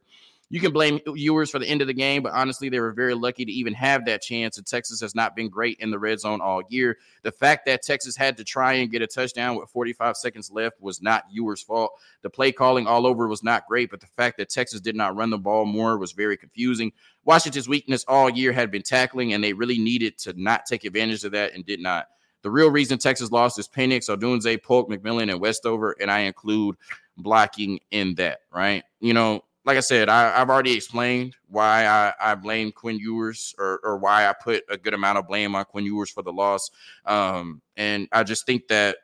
You 0.55 0.61
can 0.61 0.71
blame 0.71 1.01
Ewers 1.05 1.49
for 1.51 1.59
the 1.59 1.67
end 1.67 1.81
of 1.81 1.87
the 1.87 1.93
game, 1.93 2.23
but 2.23 2.31
honestly, 2.31 2.69
they 2.69 2.79
were 2.79 2.93
very 2.93 3.13
lucky 3.13 3.43
to 3.43 3.51
even 3.51 3.73
have 3.73 4.05
that 4.05 4.21
chance. 4.21 4.57
And 4.57 4.65
Texas 4.65 5.01
has 5.01 5.13
not 5.13 5.35
been 5.35 5.49
great 5.49 5.77
in 5.81 5.91
the 5.91 5.99
red 5.99 6.17
zone 6.21 6.39
all 6.39 6.61
year. 6.69 6.97
The 7.23 7.31
fact 7.33 7.65
that 7.65 7.81
Texas 7.81 8.15
had 8.15 8.37
to 8.37 8.45
try 8.45 8.71
and 8.75 8.89
get 8.89 9.01
a 9.01 9.07
touchdown 9.07 9.57
with 9.57 9.69
45 9.69 10.15
seconds 10.15 10.49
left 10.49 10.79
was 10.79 11.01
not 11.01 11.25
Ewers' 11.29 11.61
fault. 11.61 11.91
The 12.21 12.29
play 12.29 12.53
calling 12.53 12.87
all 12.87 13.05
over 13.05 13.27
was 13.27 13.43
not 13.43 13.67
great, 13.67 13.91
but 13.91 13.99
the 13.99 14.07
fact 14.07 14.37
that 14.37 14.47
Texas 14.47 14.79
did 14.79 14.95
not 14.95 15.13
run 15.17 15.29
the 15.29 15.37
ball 15.37 15.65
more 15.65 15.97
was 15.97 16.13
very 16.13 16.37
confusing. 16.37 16.93
Washington's 17.25 17.67
weakness 17.67 18.05
all 18.07 18.29
year 18.29 18.53
had 18.53 18.71
been 18.71 18.81
tackling, 18.81 19.33
and 19.33 19.43
they 19.43 19.51
really 19.51 19.77
needed 19.77 20.17
to 20.19 20.41
not 20.41 20.65
take 20.65 20.85
advantage 20.85 21.25
of 21.25 21.33
that 21.33 21.53
and 21.53 21.65
did 21.65 21.81
not. 21.81 22.07
The 22.43 22.49
real 22.49 22.71
reason 22.71 22.97
Texas 22.97 23.29
lost 23.29 23.59
is 23.59 23.67
Penix, 23.67 24.07
Odunze, 24.07 24.63
Polk, 24.63 24.89
McMillan, 24.89 25.29
and 25.29 25.41
Westover, 25.41 25.97
and 25.99 26.09
I 26.09 26.19
include 26.19 26.77
blocking 27.17 27.81
in 27.91 28.15
that, 28.15 28.39
right? 28.53 28.85
You 29.01 29.13
know, 29.13 29.43
like 29.65 29.77
I 29.77 29.81
said, 29.81 30.09
I, 30.09 30.37
have 30.37 30.49
already 30.49 30.73
explained 30.73 31.35
why 31.47 31.85
I, 31.87 32.13
I 32.21 32.35
blame 32.35 32.71
Quinn 32.71 32.99
Ewers 32.99 33.55
or, 33.57 33.79
or, 33.83 33.97
why 33.97 34.27
I 34.27 34.33
put 34.33 34.63
a 34.69 34.77
good 34.77 34.93
amount 34.93 35.17
of 35.17 35.27
blame 35.27 35.55
on 35.55 35.65
Quinn 35.65 35.85
Ewers 35.85 36.11
for 36.11 36.21
the 36.21 36.31
loss. 36.31 36.69
Um, 37.05 37.61
and 37.75 38.07
I 38.11 38.23
just 38.23 38.45
think 38.45 38.67
that, 38.67 38.97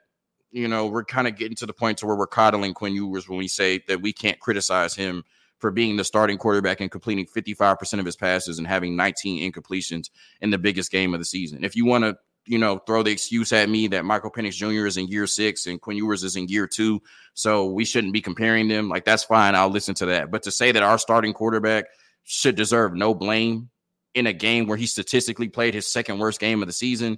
you 0.52 0.68
know, 0.68 0.86
we're 0.86 1.04
kind 1.04 1.28
of 1.28 1.36
getting 1.36 1.56
to 1.58 1.66
the 1.66 1.74
point 1.74 1.98
to 2.00 2.06
where 2.06 2.16
we're 2.16 2.28
coddling 2.28 2.76
Quinn 2.76 2.94
Ewers 2.94 3.28
when 3.28 3.40
we 3.40 3.48
say 3.48 3.82
that 3.88 4.02
we 4.02 4.14
can't 4.14 4.40
criticize 4.40 4.96
him 4.96 5.24
for 5.58 5.72
being 5.72 5.96
the 5.96 6.04
starting 6.04 6.38
quarterback 6.38 6.80
and 6.80 6.92
completing 6.92 7.26
55% 7.26 8.00
of 8.00 8.06
his 8.06 8.16
passes 8.16 8.60
and 8.60 8.68
having 8.68 8.96
19 8.96 9.52
incompletions 9.52 10.10
in 10.42 10.52
the 10.52 10.58
biggest 10.58 10.92
game 10.92 11.14
of 11.14 11.20
the 11.20 11.26
season. 11.26 11.64
If 11.64 11.76
you 11.76 11.86
want 11.86 12.04
to 12.04 12.18
you 12.46 12.58
know, 12.58 12.80
throw 12.80 13.04
the 13.04 13.12
excuse 13.12 13.54
at 13.54 13.70
me 13.70 13.88
that 13.88 14.06
Michael 14.06 14.32
Penix 14.32 14.54
Jr. 14.54 14.88
is 14.88 14.98
in 14.98 15.08
year 15.08 15.28
six 15.28 15.68
and 15.68 15.80
Quinn 15.80 15.98
Ewers 15.98 16.24
is 16.24 16.36
in 16.36 16.48
year 16.48 16.68
two. 16.68 17.02
So 17.34 17.66
we 17.66 17.86
shouldn't 17.86 18.14
be 18.14 18.22
comparing 18.22 18.68
them. 18.68 18.90
Like, 18.90 19.06
that's 19.06 19.24
fine. 19.24 19.56
I'll 19.56 19.70
listen 19.70 19.96
to 19.96 20.08
that. 20.08 20.32
But 20.32 20.44
to 20.44 20.52
say 20.52 20.72
that 20.72 20.84
our 20.84 20.98
starting 20.98 21.34
quarterback 21.34 21.86
should 22.24 22.56
deserve 22.56 22.94
no 22.94 23.14
blame 23.14 23.70
in 24.14 24.28
a 24.28 24.34
game 24.34 24.68
where 24.68 24.78
he 24.78 24.86
statistically 24.86 25.50
played 25.50 25.74
his 25.74 25.88
second 25.88 26.20
worst 26.20 26.40
game 26.40 26.62
of 26.62 26.68
the 26.68 26.74
season, 26.74 27.18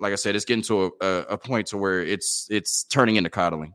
like 0.00 0.12
I 0.12 0.16
said, 0.16 0.34
it's 0.34 0.44
getting 0.44 0.64
to 0.64 0.86
a, 0.86 0.90
a, 1.00 1.18
a 1.30 1.38
point 1.38 1.68
to 1.68 1.78
where 1.78 2.02
it's 2.02 2.48
it's 2.50 2.84
turning 2.84 3.16
into 3.16 3.30
coddling 3.30 3.74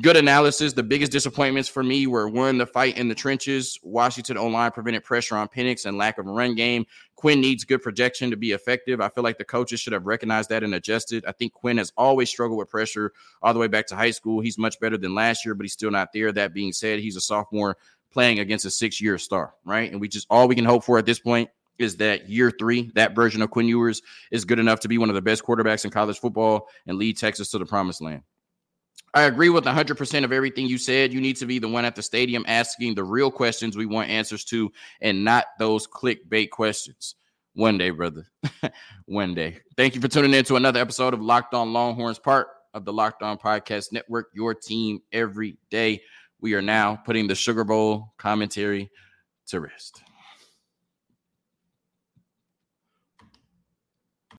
good 0.00 0.16
analysis. 0.16 0.72
The 0.72 0.82
biggest 0.82 1.12
disappointments 1.12 1.68
for 1.68 1.82
me 1.82 2.06
were 2.06 2.28
one, 2.28 2.58
the 2.58 2.66
fight 2.66 2.96
in 2.96 3.08
the 3.08 3.14
trenches. 3.14 3.78
Washington 3.82 4.38
online 4.38 4.70
prevented 4.70 5.04
pressure 5.04 5.36
on 5.36 5.48
Penix 5.48 5.84
and 5.84 5.98
lack 5.98 6.18
of 6.18 6.26
a 6.26 6.30
run 6.30 6.54
game. 6.54 6.86
Quinn 7.16 7.40
needs 7.40 7.64
good 7.64 7.82
projection 7.82 8.30
to 8.30 8.36
be 8.36 8.52
effective. 8.52 9.00
I 9.00 9.08
feel 9.08 9.24
like 9.24 9.38
the 9.38 9.44
coaches 9.44 9.80
should 9.80 9.92
have 9.92 10.06
recognized 10.06 10.50
that 10.50 10.62
and 10.62 10.74
adjusted. 10.74 11.24
I 11.26 11.32
think 11.32 11.52
Quinn 11.52 11.78
has 11.78 11.92
always 11.96 12.28
struggled 12.28 12.58
with 12.58 12.68
pressure 12.68 13.12
all 13.42 13.54
the 13.54 13.60
way 13.60 13.68
back 13.68 13.86
to 13.88 13.96
high 13.96 14.10
school. 14.10 14.40
He's 14.40 14.58
much 14.58 14.78
better 14.80 14.96
than 14.96 15.14
last 15.14 15.44
year, 15.44 15.54
but 15.54 15.64
he's 15.64 15.72
still 15.72 15.90
not 15.90 16.12
there. 16.12 16.32
That 16.32 16.54
being 16.54 16.72
said, 16.72 17.00
he's 17.00 17.16
a 17.16 17.20
sophomore 17.20 17.76
playing 18.12 18.38
against 18.38 18.64
a 18.64 18.70
six 18.70 19.00
year 19.00 19.18
star, 19.18 19.54
right? 19.64 19.90
And 19.90 20.00
we 20.00 20.08
just 20.08 20.26
all 20.30 20.48
we 20.48 20.54
can 20.54 20.64
hope 20.64 20.84
for 20.84 20.98
at 20.98 21.06
this 21.06 21.18
point 21.18 21.50
is 21.78 21.96
that 21.96 22.28
year 22.28 22.52
three, 22.56 22.90
that 22.94 23.14
version 23.14 23.42
of 23.42 23.50
Quinn 23.50 23.66
Ewers 23.66 24.02
is 24.30 24.44
good 24.44 24.58
enough 24.58 24.80
to 24.80 24.88
be 24.88 24.98
one 24.98 25.08
of 25.08 25.14
the 25.14 25.22
best 25.22 25.44
quarterbacks 25.44 25.84
in 25.84 25.90
college 25.90 26.18
football 26.18 26.68
and 26.86 26.98
lead 26.98 27.16
Texas 27.16 27.50
to 27.50 27.58
the 27.58 27.66
promised 27.66 28.00
land. 28.00 28.22
I 29.14 29.22
agree 29.22 29.48
with 29.48 29.64
100% 29.64 30.24
of 30.24 30.32
everything 30.32 30.66
you 30.66 30.76
said. 30.76 31.12
You 31.12 31.20
need 31.20 31.36
to 31.36 31.46
be 31.46 31.60
the 31.60 31.68
one 31.68 31.84
at 31.84 31.94
the 31.94 32.02
stadium 32.02 32.44
asking 32.48 32.96
the 32.96 33.04
real 33.04 33.30
questions 33.30 33.76
we 33.76 33.86
want 33.86 34.10
answers 34.10 34.44
to 34.46 34.72
and 35.00 35.24
not 35.24 35.46
those 35.58 35.86
clickbait 35.86 36.50
questions. 36.50 37.14
One 37.54 37.78
day, 37.78 37.90
brother. 37.90 38.26
One 39.06 39.32
day. 39.32 39.58
Thank 39.76 39.94
you 39.94 40.00
for 40.00 40.08
tuning 40.08 40.34
in 40.34 40.44
to 40.46 40.56
another 40.56 40.80
episode 40.80 41.14
of 41.14 41.20
Locked 41.22 41.54
On 41.54 41.72
Longhorns, 41.72 42.18
part 42.18 42.48
of 42.74 42.84
the 42.84 42.92
Locked 42.92 43.22
On 43.22 43.38
Podcast 43.38 43.92
Network, 43.92 44.30
your 44.34 44.54
team 44.54 45.00
every 45.12 45.56
day. 45.70 46.02
We 46.40 46.54
are 46.54 46.62
now 46.62 46.96
putting 46.96 47.28
the 47.28 47.36
Sugar 47.36 47.62
Bowl 47.62 48.12
commentary 48.18 48.90
to 49.46 49.60
rest. 49.60 50.02